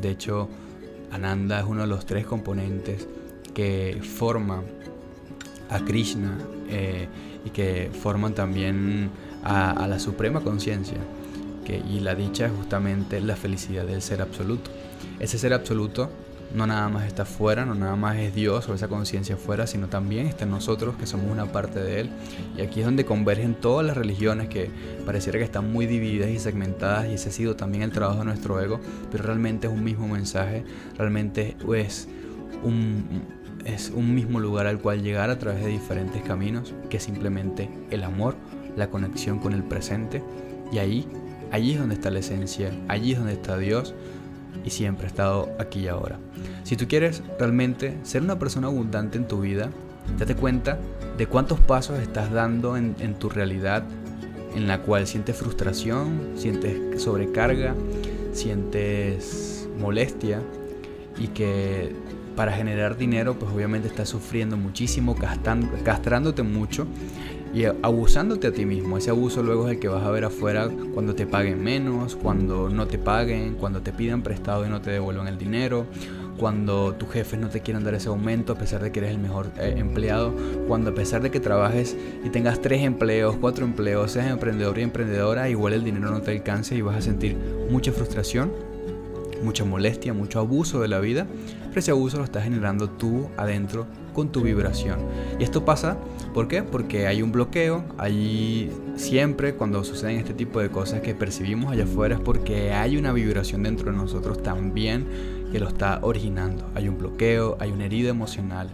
De 0.00 0.10
hecho, 0.10 0.48
Ananda 1.10 1.60
es 1.60 1.66
uno 1.66 1.82
de 1.82 1.86
los 1.86 2.06
tres 2.06 2.26
componentes 2.26 3.06
que 3.54 4.00
forman 4.02 4.62
a 5.70 5.80
Krishna 5.80 6.36
eh, 6.68 7.08
y 7.44 7.50
que 7.50 7.90
forman 7.92 8.34
también 8.34 9.10
a, 9.42 9.86
la 9.86 9.98
suprema 9.98 10.40
conciencia. 10.40 10.98
Y 11.88 11.98
la 11.98 12.14
dicha 12.14 12.46
es 12.46 12.52
justamente 12.52 13.20
la 13.20 13.34
felicidad 13.34 13.84
del 13.84 14.00
ser 14.00 14.22
absoluto. 14.22 14.70
Ese 15.18 15.36
ser 15.36 15.52
absoluto 15.52 16.10
no 16.54 16.66
nada 16.66 16.88
más 16.88 17.06
está 17.06 17.24
fuera, 17.24 17.64
no 17.64 17.74
nada 17.74 17.96
más 17.96 18.16
es 18.16 18.34
Dios 18.34 18.68
o 18.68 18.74
esa 18.74 18.88
conciencia 18.88 19.36
fuera, 19.36 19.66
sino 19.66 19.88
también 19.88 20.26
está 20.26 20.44
en 20.44 20.50
nosotros 20.50 20.96
que 20.96 21.06
somos 21.06 21.30
una 21.30 21.46
parte 21.46 21.80
de 21.80 22.00
Él. 22.00 22.10
Y 22.56 22.62
aquí 22.62 22.80
es 22.80 22.86
donde 22.86 23.04
convergen 23.04 23.54
todas 23.54 23.86
las 23.86 23.96
religiones 23.96 24.48
que 24.48 24.70
pareciera 25.04 25.38
que 25.38 25.44
están 25.44 25.72
muy 25.72 25.86
divididas 25.86 26.30
y 26.30 26.38
segmentadas 26.38 27.08
y 27.08 27.14
ese 27.14 27.28
ha 27.28 27.32
sido 27.32 27.56
también 27.56 27.82
el 27.82 27.90
trabajo 27.90 28.20
de 28.20 28.26
nuestro 28.26 28.60
ego, 28.60 28.80
pero 29.10 29.24
realmente 29.24 29.66
es 29.66 29.72
un 29.72 29.84
mismo 29.84 30.08
mensaje, 30.08 30.64
realmente 30.96 31.56
es 31.74 32.08
un, 32.62 33.22
es 33.64 33.92
un 33.94 34.14
mismo 34.14 34.40
lugar 34.40 34.66
al 34.66 34.78
cual 34.78 35.02
llegar 35.02 35.30
a 35.30 35.38
través 35.38 35.64
de 35.64 35.70
diferentes 35.70 36.22
caminos, 36.22 36.74
que 36.88 36.98
es 36.98 37.02
simplemente 37.02 37.68
el 37.90 38.04
amor, 38.04 38.36
la 38.76 38.90
conexión 38.90 39.38
con 39.38 39.52
el 39.52 39.64
presente 39.64 40.22
y 40.72 40.78
ahí, 40.78 41.08
allí 41.50 41.72
es 41.72 41.78
donde 41.78 41.94
está 41.94 42.10
la 42.10 42.20
esencia, 42.20 42.70
allí 42.88 43.12
es 43.12 43.18
donde 43.18 43.34
está 43.34 43.58
Dios 43.58 43.94
y 44.64 44.70
siempre 44.70 45.06
ha 45.06 45.08
estado 45.08 45.48
aquí 45.58 45.80
y 45.80 45.88
ahora. 45.88 46.18
Si 46.64 46.76
tú 46.76 46.88
quieres 46.88 47.22
realmente 47.38 47.96
ser 48.02 48.22
una 48.22 48.38
persona 48.38 48.66
abundante 48.66 49.18
en 49.18 49.28
tu 49.28 49.40
vida, 49.40 49.70
date 50.18 50.34
cuenta 50.34 50.78
de 51.16 51.26
cuántos 51.26 51.60
pasos 51.60 51.98
estás 52.00 52.30
dando 52.30 52.76
en, 52.76 52.94
tu 53.18 53.28
realidad 53.28 53.84
en 54.54 54.66
la 54.66 54.82
cual 54.82 55.06
sientes 55.06 55.36
frustración, 55.36 56.32
sientes 56.36 57.02
sobrecarga, 57.02 57.74
sientes 58.32 59.68
molestia 59.78 60.40
y 61.18 61.28
que 61.28 61.94
para 62.36 62.52
generar 62.52 62.96
dinero 62.96 63.38
pues 63.38 63.50
obviamente 63.52 63.88
estás 63.88 64.10
sufriendo 64.10 64.56
muchísimo, 64.56 65.16
castrándote 65.84 66.42
mucho 66.42 66.86
y 67.56 67.64
abusándote 67.64 68.48
a 68.48 68.52
ti 68.52 68.66
mismo. 68.66 68.98
Ese 68.98 69.08
abuso 69.08 69.42
luego 69.42 69.66
es 69.66 69.74
el 69.74 69.80
que 69.80 69.88
vas 69.88 70.04
a 70.04 70.10
ver 70.10 70.26
afuera 70.26 70.68
cuando 70.92 71.14
te 71.14 71.26
paguen 71.26 71.64
menos, 71.64 72.14
cuando 72.14 72.68
no 72.68 72.86
te 72.86 72.98
paguen, 72.98 73.54
cuando 73.54 73.80
te 73.80 73.92
pidan 73.92 74.20
prestado 74.22 74.66
y 74.66 74.68
no 74.68 74.82
te 74.82 74.90
devuelvan 74.90 75.26
el 75.26 75.38
dinero, 75.38 75.86
cuando 76.36 76.92
tus 76.96 77.08
jefes 77.08 77.40
no 77.40 77.48
te 77.48 77.62
quieran 77.62 77.82
dar 77.82 77.94
ese 77.94 78.10
aumento 78.10 78.52
a 78.52 78.58
pesar 78.58 78.82
de 78.82 78.92
que 78.92 78.98
eres 78.98 79.12
el 79.12 79.18
mejor 79.18 79.46
eh, 79.58 79.72
empleado, 79.78 80.34
cuando 80.68 80.90
a 80.90 80.94
pesar 80.94 81.22
de 81.22 81.30
que 81.30 81.40
trabajes 81.40 81.96
y 82.22 82.28
tengas 82.28 82.60
tres 82.60 82.82
empleos, 82.82 83.36
cuatro 83.40 83.64
empleos, 83.64 84.12
seas 84.12 84.30
emprendedor 84.30 84.78
y 84.78 84.82
emprendedora, 84.82 85.48
igual 85.48 85.72
el 85.72 85.82
dinero 85.82 86.10
no 86.10 86.20
te 86.20 86.32
alcance 86.32 86.76
y 86.76 86.82
vas 86.82 86.96
a 86.98 87.00
sentir 87.00 87.38
mucha 87.70 87.90
frustración, 87.90 88.52
mucha 89.42 89.64
molestia, 89.64 90.12
mucho 90.14 90.40
abuso 90.40 90.80
de 90.80 90.88
la 90.88 91.00
vida, 91.00 91.26
pero 91.68 91.78
ese 91.78 91.90
abuso 91.90 92.18
lo 92.18 92.24
estás 92.24 92.44
generando 92.44 92.88
tú 92.90 93.28
adentro 93.36 93.86
con 94.12 94.32
tu 94.32 94.40
vibración. 94.40 94.98
Y 95.38 95.44
esto 95.44 95.64
pasa, 95.64 95.98
¿por 96.32 96.48
qué? 96.48 96.62
Porque 96.62 97.06
hay 97.06 97.22
un 97.22 97.32
bloqueo, 97.32 97.84
allí 97.98 98.70
siempre 98.96 99.54
cuando 99.54 99.84
suceden 99.84 100.16
este 100.16 100.32
tipo 100.32 100.60
de 100.60 100.70
cosas 100.70 101.00
que 101.02 101.14
percibimos 101.14 101.72
allá 101.72 101.84
afuera 101.84 102.14
es 102.16 102.20
porque 102.20 102.72
hay 102.72 102.96
una 102.96 103.12
vibración 103.12 103.62
dentro 103.62 103.90
de 103.90 103.96
nosotros 103.96 104.42
también 104.42 105.06
que 105.52 105.60
lo 105.60 105.68
está 105.68 105.98
originando. 106.02 106.70
Hay 106.74 106.88
un 106.88 106.98
bloqueo, 106.98 107.56
hay 107.60 107.70
una 107.72 107.84
herida 107.84 108.10
emocional 108.10 108.70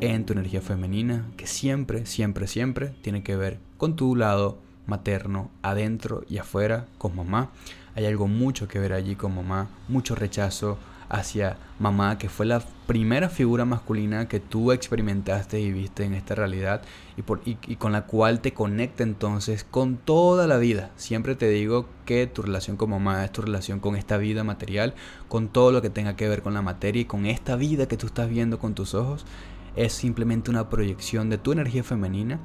en 0.00 0.24
tu 0.24 0.32
energía 0.32 0.60
femenina 0.60 1.26
que 1.36 1.46
siempre, 1.46 2.06
siempre, 2.06 2.46
siempre 2.46 2.94
tiene 3.02 3.22
que 3.22 3.36
ver 3.36 3.58
con 3.76 3.96
tu 3.96 4.16
lado 4.16 4.58
materno, 4.86 5.50
adentro 5.62 6.24
y 6.28 6.38
afuera, 6.38 6.86
con 6.96 7.14
mamá. 7.14 7.50
Hay 7.98 8.06
algo 8.06 8.28
mucho 8.28 8.68
que 8.68 8.78
ver 8.78 8.92
allí 8.92 9.16
con 9.16 9.34
mamá, 9.34 9.70
mucho 9.88 10.14
rechazo, 10.14 10.78
hacia 11.08 11.56
mamá, 11.80 12.16
que 12.16 12.28
fue 12.28 12.46
la 12.46 12.62
primera 12.86 13.28
figura 13.28 13.64
masculina 13.64 14.28
que 14.28 14.38
tú 14.38 14.70
experimentaste 14.70 15.58
y 15.58 15.72
viste 15.72 16.04
en 16.04 16.14
esta 16.14 16.36
realidad 16.36 16.82
y, 17.16 17.22
por, 17.22 17.40
y, 17.44 17.56
con 17.74 17.90
la 17.90 18.06
cual 18.06 18.40
te 18.40 18.54
conecta 18.54 19.02
entonces 19.02 19.64
con 19.64 19.96
toda 19.96 20.46
la 20.46 20.58
vida. 20.58 20.92
Siempre 20.94 21.34
te 21.34 21.48
digo 21.48 21.86
que 22.04 22.28
tu 22.28 22.42
relación 22.42 22.76
con 22.76 22.90
mamá 22.90 23.24
es 23.24 23.32
tu 23.32 23.42
relación 23.42 23.80
con 23.80 23.96
esta 23.96 24.16
vida 24.16 24.44
material, 24.44 24.94
con 25.26 25.48
todo 25.48 25.72
lo 25.72 25.82
que 25.82 25.90
tenga 25.90 26.14
que 26.14 26.28
ver 26.28 26.42
con 26.42 26.54
la 26.54 26.62
materia 26.62 27.02
y 27.02 27.06
con 27.06 27.26
esta 27.26 27.56
vida 27.56 27.88
que 27.88 27.96
tú 27.96 28.06
estás 28.06 28.28
viendo 28.28 28.60
con 28.60 28.74
tus 28.74 28.94
ojos. 28.94 29.26
Es 29.74 29.92
simplemente 29.92 30.52
una 30.52 30.70
proyección 30.70 31.30
de 31.30 31.38
tu 31.38 31.50
energía 31.50 31.82
femenina 31.82 32.38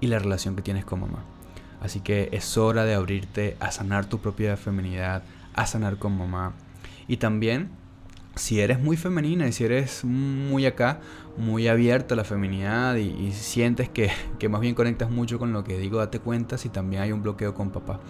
y 0.00 0.06
la 0.06 0.20
relación 0.20 0.54
que 0.54 0.62
tienes 0.62 0.84
con 0.84 1.00
mamá. 1.00 1.24
Así 1.82 2.00
que 2.00 2.28
es 2.32 2.56
hora 2.56 2.84
de 2.84 2.94
abrirte 2.94 3.56
a 3.58 3.72
sanar 3.72 4.06
tu 4.06 4.20
propia 4.20 4.56
feminidad, 4.56 5.24
a 5.52 5.66
sanar 5.66 5.98
con 5.98 6.16
mamá. 6.16 6.54
Y 7.08 7.16
también 7.16 7.70
si 8.36 8.60
eres 8.60 8.80
muy 8.80 8.96
femenina 8.96 9.48
y 9.48 9.52
si 9.52 9.64
eres 9.64 10.04
muy 10.04 10.64
acá, 10.64 11.00
muy 11.36 11.68
abierta 11.68 12.14
a 12.14 12.16
la 12.16 12.24
feminidad 12.24 12.94
y, 12.96 13.32
sientes 13.32 13.88
que, 13.88 14.10
que, 14.38 14.48
más 14.48 14.60
bien 14.60 14.74
conectas 14.74 15.10
mucho 15.10 15.38
con 15.38 15.52
lo 15.52 15.64
que 15.64 15.76
digo, 15.76 15.98
date 15.98 16.20
cuenta 16.20 16.56
si 16.56 16.68
también 16.68 17.02
hay 17.02 17.12
un 17.12 17.22
bloqueo 17.22 17.52
con 17.54 17.70
papá. 17.70 18.00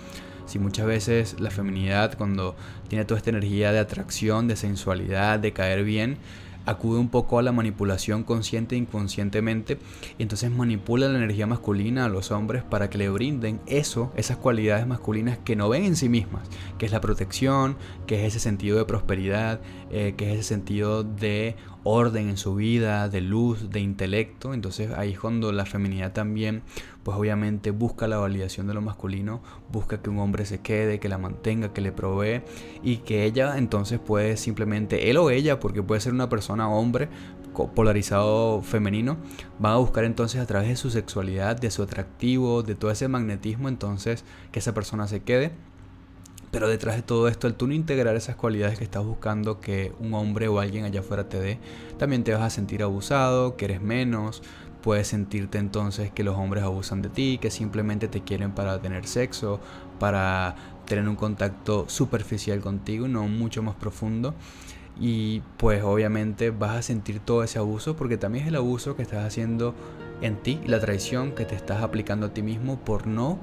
Si 0.45 0.59
muchas 0.59 0.87
veces 0.87 1.41
la 1.41 1.51
feminidad 1.51 2.17
cuando 2.19 2.57
tiene 2.89 3.05
toda 3.05 3.19
esta 3.19 3.31
energía 3.31 3.73
de 3.73 3.79
atracción, 3.79 4.49
de 4.49 4.57
sensualidad, 4.57 5.39
de 5.39 5.53
caer 5.53 5.83
bien, 5.83 6.19
acude 6.67 6.99
un 6.99 7.09
poco 7.09 7.39
a 7.39 7.43
la 7.43 7.53
manipulación 7.53 8.25
consciente 8.25 8.75
e 8.75 8.79
inconscientemente 8.79 9.79
y 10.19 10.23
entonces 10.23 10.51
manipula 10.51 11.09
la 11.09 11.19
energía 11.19 11.47
masculina 11.47 12.05
a 12.05 12.09
los 12.09 12.31
hombres 12.31 12.63
para 12.63 12.91
que 12.91 12.99
le 12.99 13.11
brinden 13.11 13.61
eso, 13.67 14.13
esas 14.17 14.37
cualidades 14.37 14.87
masculinas 14.87 15.39
que 15.39 15.57
no 15.57 15.69
ven 15.69 15.85
en 15.85 15.97
sí 15.97 16.09
mismas, 16.09 16.49
que 16.79 16.87
es 16.87 16.93
la 16.93 17.01
protección, 17.01 17.77
que 18.07 18.21
es 18.21 18.35
ese 18.35 18.41
sentido 18.41 18.79
de 18.79 18.85
prosperidad, 18.85 19.61
eh, 19.91 20.15
que 20.17 20.33
es 20.33 20.41
ese 20.41 20.49
sentido 20.49 21.03
de 21.03 21.57
orden 21.85 22.29
en 22.29 22.37
su 22.37 22.55
vida, 22.55 23.09
de 23.09 23.21
luz, 23.21 23.71
de 23.71 23.81
intelecto. 23.81 24.55
Entonces 24.55 24.91
ahí 24.93 25.13
es 25.13 25.21
cuando 25.21 25.53
la 25.53 25.67
feminidad 25.67 26.13
también, 26.13 26.63
pues 27.03 27.17
obviamente 27.17 27.71
busca 27.71 28.07
la 28.09 28.19
validación 28.19 28.67
de 28.67 28.75
lo 28.75 28.81
masculino, 28.81 29.43
busca 29.71 30.01
que 30.01 30.11
un 30.11 30.19
hombre 30.19 30.45
se 30.45 30.61
quede, 30.61 31.01
que 31.01 31.09
la 31.09 31.19
mantenga, 31.19 31.73
que 31.73 31.81
le 31.81 31.93
provee 31.93 32.43
y 32.83 32.99
que 32.99 33.25
ella 33.25 33.59
entonces 33.59 33.99
puede 33.99 34.37
simplemente, 34.37 35.11
él 35.11 35.17
o 35.17 35.31
ella, 35.31 35.61
porque 35.61 35.83
puede 35.83 36.01
ser 36.01 36.13
una 36.13 36.29
persona 36.29 36.69
hombre 36.69 37.09
polarizado 37.75 38.63
femenino, 38.63 39.19
van 39.59 39.75
a 39.75 39.77
buscar 39.77 40.05
entonces 40.05 40.41
a 40.41 40.47
través 40.47 40.69
de 40.69 40.77
su 40.77 40.91
sexualidad, 40.91 41.57
de 41.57 41.71
su 41.71 41.83
atractivo, 41.83 42.63
de 42.63 42.75
todo 42.75 42.91
ese 42.91 43.09
magnetismo, 43.09 43.69
entonces 43.69 44.25
que 44.53 44.59
esa 44.59 44.73
persona 44.73 45.07
se 45.07 45.21
quede 45.21 45.53
pero 46.53 46.69
detrás 46.69 46.97
de 46.97 47.03
todo 47.03 47.29
esto, 47.29 47.47
el 47.47 47.55
tú 47.55 47.67
no 47.67 47.73
integrar 47.73 48.15
esas 48.15 48.37
cualidades 48.37 48.79
que 48.79 48.85
estás 48.85 49.03
buscando 49.03 49.59
que 49.59 49.93
un 49.99 50.13
hombre 50.13 50.49
o 50.49 50.61
alguien 50.61 50.85
allá 50.85 51.01
afuera 51.01 51.27
te 51.27 51.41
dé, 51.41 51.59
también 51.99 52.25
te 52.25 52.33
vas 52.35 52.43
a 52.43 52.51
sentir 52.51 52.83
abusado, 52.83 53.57
que 53.57 53.65
eres 53.65 53.81
menos, 53.81 54.43
puedes 54.83 55.09
sentirte 55.09 55.57
entonces 55.57 56.13
que 56.13 56.23
los 56.23 56.37
hombres 56.37 56.63
abusan 56.63 57.01
de 57.01 57.09
ti, 57.09 57.39
que 57.41 57.51
simplemente 57.51 58.07
te 58.07 58.21
quieren 58.21 58.53
para 58.53 58.79
tener 58.83 59.07
sexo, 59.07 59.61
para 59.99 60.55
tener 60.85 61.09
un 61.09 61.17
contacto 61.17 61.87
superficial 61.89 62.61
contigo, 62.61 63.09
no 63.09 63.27
mucho 63.29 63.63
más 63.63 63.75
profundo. 63.77 64.35
Y 65.01 65.41
pues 65.57 65.83
obviamente 65.83 66.51
vas 66.51 66.77
a 66.77 66.83
sentir 66.83 67.21
todo 67.21 67.43
ese 67.43 67.59
abuso 67.59 67.97
porque 67.97 68.19
también 68.19 68.45
es 68.45 68.49
el 68.49 68.57
abuso 68.57 68.95
que 68.95 69.01
estás 69.01 69.25
haciendo 69.25 69.75
en 70.21 70.37
ti 70.37 70.61
la 70.67 70.81
traición 70.81 71.33
que 71.33 71.47
te 71.47 71.55
estás 71.55 71.83
aplicando 71.83 72.27
a 72.27 72.35
ti 72.35 72.43
mismo 72.43 72.79
por 72.79 73.07
no 73.07 73.39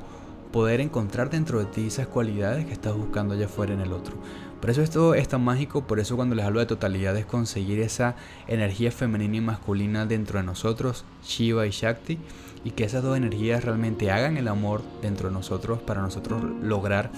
poder 0.51 0.81
encontrar 0.81 1.29
dentro 1.29 1.59
de 1.59 1.65
ti 1.65 1.87
esas 1.87 2.07
cualidades 2.07 2.65
que 2.65 2.73
estás 2.73 2.95
buscando 2.95 3.33
allá 3.33 3.45
afuera 3.45 3.73
en 3.73 3.81
el 3.81 3.93
otro. 3.93 4.15
Por 4.59 4.69
eso 4.69 4.81
esto 4.81 5.13
es 5.13 5.27
tan 5.27 5.43
mágico, 5.43 5.87
por 5.87 5.99
eso 5.99 6.15
cuando 6.15 6.35
les 6.35 6.45
hablo 6.45 6.59
de 6.59 6.65
totalidad 6.65 7.15
es 7.15 7.25
conseguir 7.25 7.79
esa 7.79 8.15
energía 8.47 8.91
femenina 8.91 9.37
y 9.37 9.41
masculina 9.41 10.05
dentro 10.05 10.39
de 10.39 10.45
nosotros, 10.45 11.05
Shiva 11.23 11.65
y 11.65 11.69
Shakti, 11.69 12.17
y 12.65 12.71
que 12.71 12.83
esas 12.83 13.03
dos 13.03 13.15
energías 13.15 13.63
realmente 13.63 14.11
hagan 14.11 14.35
el 14.35 14.49
amor 14.49 14.81
dentro 15.01 15.29
de 15.29 15.33
nosotros 15.33 15.79
para 15.79 16.01
nosotros 16.01 16.43
lograr 16.61 17.09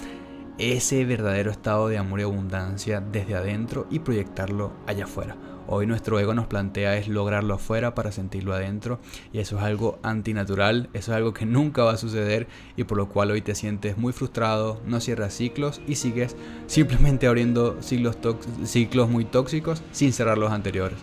ese 0.58 1.04
verdadero 1.04 1.50
estado 1.50 1.88
de 1.88 1.98
amor 1.98 2.20
y 2.20 2.22
abundancia 2.22 3.00
desde 3.00 3.34
adentro 3.34 3.86
y 3.90 3.98
proyectarlo 3.98 4.70
allá 4.86 5.04
afuera. 5.04 5.36
Hoy 5.66 5.86
nuestro 5.86 6.18
ego 6.18 6.34
nos 6.34 6.46
plantea 6.46 6.96
es 6.96 7.08
lograrlo 7.08 7.54
afuera 7.54 7.94
para 7.94 8.12
sentirlo 8.12 8.52
adentro 8.52 8.98
y 9.32 9.38
eso 9.38 9.58
es 9.58 9.62
algo 9.62 9.98
antinatural, 10.02 10.88
eso 10.92 11.12
es 11.12 11.16
algo 11.16 11.32
que 11.32 11.46
nunca 11.46 11.84
va 11.84 11.92
a 11.92 11.96
suceder 11.96 12.48
y 12.76 12.84
por 12.84 12.98
lo 12.98 13.08
cual 13.08 13.30
hoy 13.30 13.42
te 13.42 13.54
sientes 13.54 13.96
muy 13.96 14.12
frustrado, 14.12 14.80
no 14.86 15.00
cierras 15.00 15.34
ciclos 15.34 15.80
y 15.86 15.94
sigues 15.94 16.36
simplemente 16.66 17.26
abriendo 17.26 17.80
ciclos, 17.80 18.16
ciclos 18.64 19.08
muy 19.08 19.24
tóxicos 19.24 19.82
sin 19.92 20.12
cerrar 20.12 20.38
los 20.38 20.52
anteriores. 20.52 20.98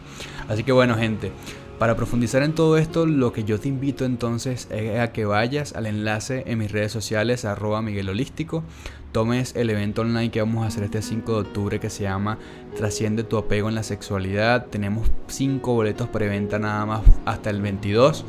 Así 0.48 0.64
que 0.64 0.72
bueno 0.72 0.96
gente, 0.96 1.32
para 1.80 1.96
profundizar 1.96 2.44
en 2.44 2.54
todo 2.54 2.78
esto, 2.78 3.06
lo 3.06 3.32
que 3.32 3.46
yo 3.46 3.58
te 3.58 3.70
invito 3.70 4.04
entonces 4.04 4.68
es 4.70 5.00
a 5.00 5.14
que 5.14 5.24
vayas 5.24 5.74
al 5.76 5.86
enlace 5.86 6.44
en 6.46 6.60
mis 6.60 6.74
redes 6.74 6.92
sociales, 6.92 7.46
arroba 7.46 7.82
Miguel 7.82 8.10
Holístico, 8.10 8.66
tomes 9.12 9.56
el 9.56 9.70
evento 9.70 10.02
online 10.02 10.32
que 10.32 10.40
vamos 10.40 10.64
a 10.64 10.68
hacer 10.68 10.84
este 10.84 11.02
5 11.02 11.32
de 11.34 11.40
octubre 11.40 11.80
que 11.80 11.90
se 11.90 12.04
llama 12.04 12.38
Trasciende 12.76 13.24
tu 13.24 13.38
apego 13.38 13.70
en 13.70 13.76
la 13.76 13.84
sexualidad. 13.84 14.68
Tenemos 14.68 15.10
5 15.28 15.74
boletos 15.74 16.08
preventa 16.10 16.60
nada 16.60 16.86
más 16.86 17.02
hasta 17.26 17.50
el 17.50 17.62
22. 17.62 18.26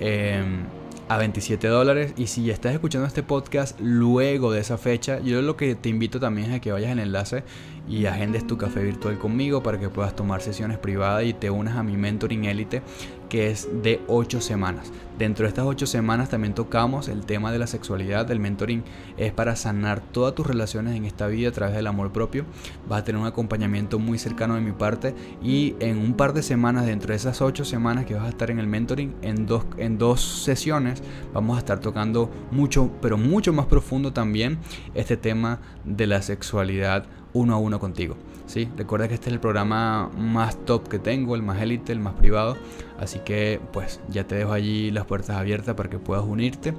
Em, 0.00 0.64
a 1.08 1.18
27 1.18 1.68
dólares 1.68 2.14
y 2.16 2.28
si 2.28 2.50
estás 2.50 2.72
escuchando 2.72 3.06
este 3.06 3.22
podcast 3.22 3.78
luego 3.78 4.50
de 4.52 4.60
esa 4.60 4.78
fecha 4.78 5.20
yo 5.20 5.42
lo 5.42 5.54
que 5.54 5.74
te 5.74 5.90
invito 5.90 6.18
también 6.18 6.50
es 6.50 6.56
a 6.56 6.60
que 6.60 6.72
vayas 6.72 6.92
al 6.92 6.98
enlace 6.98 7.44
y 7.88 8.06
agendes 8.06 8.46
tu 8.46 8.56
café 8.56 8.82
virtual 8.82 9.18
conmigo 9.18 9.62
para 9.62 9.78
que 9.78 9.88
puedas 9.88 10.16
tomar 10.16 10.40
sesiones 10.40 10.78
privadas 10.78 11.24
y 11.24 11.34
te 11.34 11.50
unas 11.50 11.76
a 11.76 11.82
mi 11.82 11.96
mentoring 11.96 12.44
élite 12.44 12.82
que 13.28 13.50
es 13.50 13.68
de 13.82 14.00
8 14.06 14.40
semanas. 14.40 14.92
Dentro 15.18 15.44
de 15.44 15.48
estas 15.48 15.64
8 15.64 15.86
semanas 15.86 16.28
también 16.28 16.54
tocamos 16.54 17.08
el 17.08 17.26
tema 17.26 17.50
de 17.50 17.58
la 17.58 17.66
sexualidad. 17.66 18.30
El 18.30 18.38
mentoring 18.38 18.84
es 19.16 19.32
para 19.32 19.56
sanar 19.56 20.00
todas 20.00 20.34
tus 20.36 20.46
relaciones 20.46 20.94
en 20.94 21.04
esta 21.04 21.26
vida 21.26 21.48
a 21.48 21.52
través 21.52 21.74
del 21.74 21.88
amor 21.88 22.12
propio. 22.12 22.44
Vas 22.88 23.00
a 23.00 23.04
tener 23.04 23.20
un 23.20 23.26
acompañamiento 23.26 23.98
muy 23.98 24.18
cercano 24.18 24.54
de 24.54 24.60
mi 24.60 24.70
parte 24.70 25.16
y 25.42 25.74
en 25.80 25.98
un 25.98 26.14
par 26.14 26.32
de 26.32 26.44
semanas, 26.44 26.86
dentro 26.86 27.08
de 27.08 27.16
esas 27.16 27.42
8 27.42 27.64
semanas 27.64 28.06
que 28.06 28.14
vas 28.14 28.24
a 28.24 28.28
estar 28.28 28.52
en 28.52 28.60
el 28.60 28.68
mentoring, 28.68 29.14
en 29.22 29.46
dos, 29.46 29.64
en 29.78 29.98
dos 29.98 30.20
sesiones 30.44 31.02
vamos 31.32 31.56
a 31.56 31.58
estar 31.58 31.80
tocando 31.80 32.30
mucho, 32.52 32.90
pero 33.02 33.18
mucho 33.18 33.52
más 33.52 33.66
profundo 33.66 34.12
también 34.12 34.58
este 34.94 35.16
tema 35.16 35.60
de 35.84 36.06
la 36.06 36.22
sexualidad 36.22 37.06
uno 37.34 37.54
a 37.54 37.58
uno 37.58 37.78
contigo. 37.78 38.16
¿sí? 38.46 38.68
Recuerda 38.76 39.08
que 39.08 39.14
este 39.14 39.28
es 39.28 39.34
el 39.34 39.40
programa 39.40 40.10
más 40.16 40.56
top 40.64 40.88
que 40.88 40.98
tengo, 40.98 41.34
el 41.34 41.42
más 41.42 41.60
élite, 41.60 41.92
el 41.92 42.00
más 42.00 42.14
privado. 42.14 42.56
Así 42.98 43.18
que 43.18 43.60
pues 43.72 44.00
ya 44.08 44.26
te 44.26 44.36
dejo 44.36 44.52
allí 44.52 44.90
las 44.90 45.04
puertas 45.04 45.36
abiertas 45.36 45.74
para 45.74 45.90
que 45.90 45.98
puedas 45.98 46.24
unirte. 46.24 46.72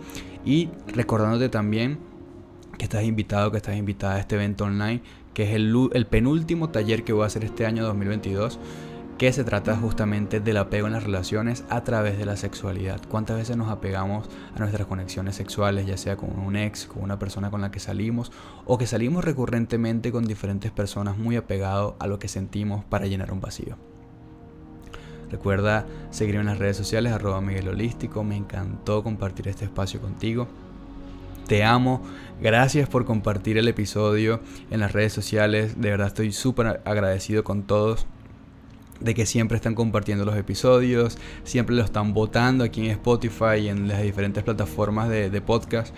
Y 0.44 0.70
recordándote 0.88 1.50
también 1.50 2.00
que 2.78 2.86
estás 2.86 3.04
invitado, 3.04 3.52
que 3.52 3.58
estás 3.58 3.76
invitada 3.76 4.16
a 4.16 4.20
este 4.20 4.36
evento 4.36 4.66
online, 4.66 5.02
que 5.34 5.44
es 5.44 5.52
el, 5.52 5.90
el 5.94 6.08
penúltimo 6.08 6.70
taller 6.70 7.04
que 7.04 7.14
voy 7.14 7.24
a 7.24 7.28
hacer 7.28 7.44
este 7.44 7.66
año 7.66 7.84
2022 7.84 8.60
que 9.18 9.32
se 9.32 9.46
trata 9.46 9.78
justamente 9.78 10.42
del 10.42 10.58
apego 10.58 10.88
en 10.88 10.94
las 10.94 11.04
relaciones 11.04 11.64
a 11.70 11.84
través 11.86 12.18
de 12.18 12.26
la 12.26 12.36
sexualidad. 12.36 13.02
¿Cuántas 13.08 13.38
veces 13.38 13.56
nos 13.56 13.70
apegamos 13.70 14.30
a 14.54 14.60
nuestras 14.60 14.88
conexiones 14.88 15.36
sexuales, 15.36 15.86
ya 15.86 15.96
sea 15.96 16.18
con 16.18 16.38
un 16.38 16.58
ex, 16.58 16.86
con 16.86 17.02
una 17.02 17.18
persona 17.18 17.50
con 17.50 17.62
la 17.62 17.72
que 17.72 17.80
salimos, 17.80 18.34
o 18.66 18.78
que 18.78 18.88
salimos 18.88 19.24
recurrentemente 19.24 20.12
con 20.12 20.26
diferentes 20.26 20.72
personas 20.72 21.18
muy 21.18 21.38
apegados 21.38 21.94
a 22.00 22.08
lo 22.08 22.20
que 22.20 22.28
sentimos 22.28 22.84
para 22.84 23.08
llenar 23.08 23.32
un 23.32 23.40
vacío? 23.40 23.78
Recuerda 25.32 25.86
seguirme 26.12 26.42
en 26.42 26.48
las 26.48 26.60
redes 26.60 26.78
sociales, 26.78 27.14
arroba 27.14 27.40
Miguel 27.40 27.70
Holístico. 27.70 28.24
Me 28.24 28.36
encantó 28.36 29.02
compartir 29.02 29.48
este 29.48 29.66
espacio 29.66 30.02
contigo. 30.02 30.48
Te 31.48 31.64
amo. 31.64 32.02
Gracias 32.42 32.90
por 32.90 33.06
compartir 33.06 33.58
el 33.58 33.68
episodio 33.68 34.42
en 34.72 34.82
las 34.82 34.92
redes 34.92 35.14
sociales. 35.14 35.80
De 35.80 35.90
verdad 35.90 36.08
estoy 36.08 36.32
súper 36.32 36.82
agradecido 36.86 37.44
con 37.44 37.64
todos 37.64 38.08
de 39.00 39.14
que 39.14 39.26
siempre 39.26 39.58
están 39.58 39.76
compartiendo 39.76 40.26
los 40.26 40.36
episodios, 40.38 41.18
siempre 41.44 41.76
lo 41.76 41.84
están 41.84 42.14
votando 42.14 42.64
aquí 42.64 42.86
en 42.86 42.92
Spotify 42.92 43.58
y 43.62 43.68
en 43.68 43.88
las 43.88 44.02
diferentes 44.02 44.44
plataformas 44.44 45.10
de, 45.10 45.30
de, 45.30 45.42
podcast 45.42 45.94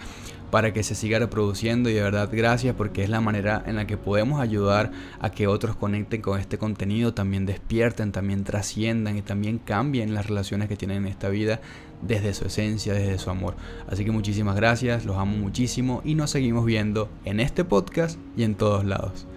para 0.51 0.71
que 0.71 0.83
se 0.83 0.95
siga 0.95 1.19
reproduciendo 1.19 1.89
y 1.89 1.93
de 1.93 2.01
verdad 2.01 2.29
gracias 2.31 2.73
porque 2.75 3.03
es 3.03 3.09
la 3.09 3.19
manera 3.19 3.63
en 3.65 3.75
la 3.75 3.85
que 3.85 3.97
podemos 3.97 4.39
ayudar 4.39 4.91
a 5.19 5.29
que 5.29 5.47
otros 5.47 5.75
conecten 5.75 6.21
con 6.21 6.39
este 6.39 6.57
contenido, 6.57 7.13
también 7.13 7.45
despierten, 7.45 8.11
también 8.11 8.43
trasciendan 8.43 9.17
y 9.17 9.21
también 9.21 9.59
cambien 9.59 10.13
las 10.13 10.27
relaciones 10.27 10.69
que 10.69 10.77
tienen 10.77 10.97
en 10.97 11.07
esta 11.07 11.29
vida 11.29 11.59
desde 12.01 12.33
su 12.33 12.45
esencia, 12.45 12.93
desde 12.93 13.17
su 13.19 13.29
amor. 13.29 13.55
Así 13.87 14.05
que 14.05 14.11
muchísimas 14.11 14.55
gracias, 14.55 15.05
los 15.05 15.17
amo 15.17 15.37
muchísimo 15.37 16.01
y 16.05 16.15
nos 16.15 16.31
seguimos 16.31 16.65
viendo 16.65 17.09
en 17.25 17.39
este 17.39 17.63
podcast 17.63 18.17
y 18.37 18.43
en 18.43 18.55
todos 18.55 18.85
lados. 18.85 19.27